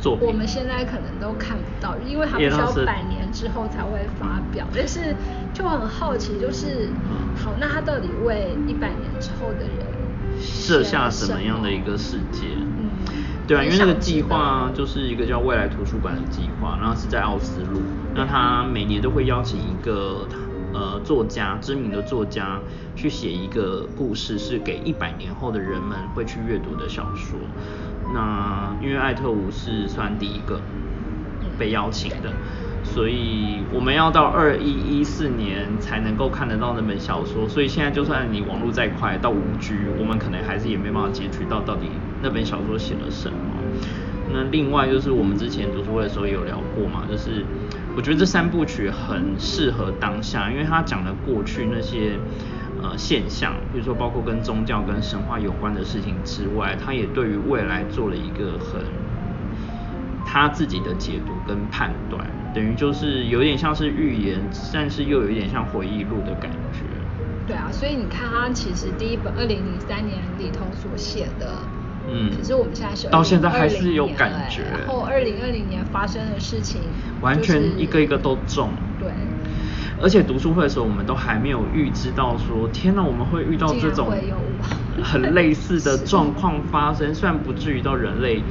[0.00, 5.14] 作品，我们现在可能都看不到，因为他必须要百年之后才会发表，但是
[5.52, 6.88] 就很好奇，就是
[7.36, 9.86] 好，那他到底为一百年之后的人
[10.40, 12.46] 设下什么样的一个世界？
[12.56, 12.90] 嗯
[13.46, 17.82] 对啊，因为那个计划就是一个叫未来图书馆的计划，然后是在奥斯陆，
[18.14, 20.24] 那他每年都会邀请一个
[20.72, 22.60] 呃作家，知名的作家
[22.94, 27.36] 去写一个故事，是给一百年后的人们会去阅读的小说。
[28.12, 30.60] 那因为艾特五是算第一个
[31.58, 32.32] 被邀请的。
[32.82, 41.88] 所以我们要到二一一四年才能够看得到那本小说，所以现在就算你网络再快，到五 G，我们可能还是也没办法截取到到底
[42.22, 43.36] 那本小说写了什么。
[44.32, 47.44] 那另外就是我们之前读书会的时候有聊过嘛，就是
[47.96, 52.18] 我觉得这三部曲很适合当下，因为它讲了过去那些
[52.82, 58.82] 呃现象，比如说包括跟宗教跟神话有关的事情之外，他也对于未来做了一个很
[60.24, 62.24] 他自己的解读跟判断。
[62.52, 64.40] 等于就是有点像是预言，
[64.72, 66.80] 但是又有一点像回忆录的感觉。
[67.46, 71.52] 对啊，所以你看他其实第一本二零零三年里头所写的，
[72.08, 74.62] 嗯，可是我们现在是到现在还是有感觉。
[74.62, 76.80] 然后二零二零年发生的事情，
[77.20, 78.70] 完全一个一个都中。
[78.98, 79.10] 对。
[80.02, 84.12] 而且读书会的时候，我们都还没有预知到说，天哪，我们会遇到这种
[85.02, 88.42] 很类似的状况发生，虽然不至于到人类。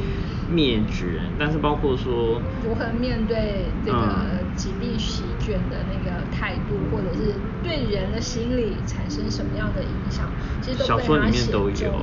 [0.52, 4.26] 灭绝，但是包括说如何面对这个
[4.56, 10.26] 疾病席卷的那个态度，或者是对人的心理产生什么样的影响，
[10.60, 12.02] 其实小说里面都有。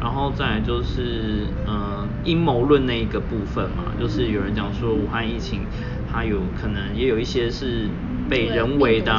[0.00, 5.60] 然后再来就是，嗯，阴谋论那一个部分嘛，就是有人讲说武汉疫情，
[6.12, 7.88] 它有可能也有一些是。
[8.30, 9.12] 被人为的，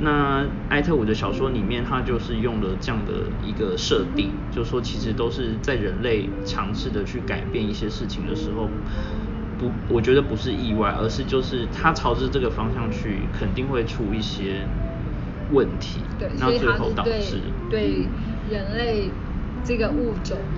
[0.00, 8.68] 那艾特伍的小说里面，他就是用了这样的一个设定，就是说其实都是在人类尝试的去改变一些事情的时候，
[9.56, 14.66] 不，我觉得不是意外，而是就是他朝着这个方向去，肯定会出一些
[15.50, 16.02] 问题。
[16.18, 18.10] 对，那最后导致对
[18.50, 19.12] 人类
[19.64, 20.50] 这个物种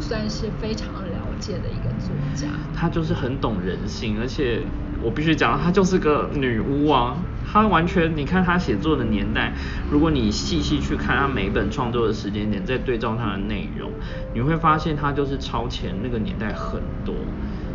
[0.00, 2.48] 算是非常了解的一个作家。
[2.72, 4.64] 他就是很懂人性，而且。
[5.02, 7.16] 我必须讲，她就是个女巫啊！
[7.50, 9.52] 她完全，你看她写作的年代，
[9.90, 13.90] 如果你细细去看她每本创作的时间点，再对照她的内容，
[14.34, 17.14] 你会发现她就是超前那个年代很多，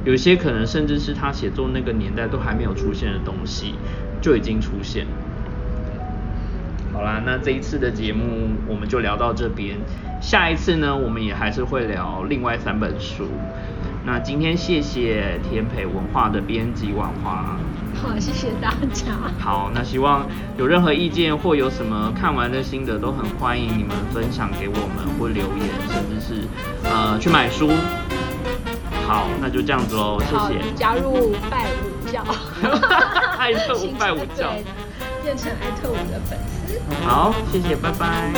[0.05, 3.73] 有些可能甚至是她写作那个年代都还没有出现的东西，
[4.21, 5.07] 就已经出现。
[6.93, 9.78] 好啦，那这一次的节目我们就聊到这边，
[10.21, 13.28] 下一次呢，我们也还是会聊另外三本书。
[14.06, 17.58] 那今天谢谢天培文化的编辑婉华，
[17.95, 19.06] 好，谢谢大家。
[19.39, 20.28] 好，那希望
[20.58, 26.47] 有任何意见或有什么看完的心得，都很欢迎你们分享给我们或留言，甚至是
[26.84, 27.72] 呃去买书。
[29.08, 30.60] 好，那就这样子喽，谢谢。
[30.76, 32.24] 加入拜五教，
[33.39, 34.53] 艾特五拜五教，
[35.24, 36.80] 变成艾特五的粉丝。
[37.03, 38.32] 好，谢谢，拜拜。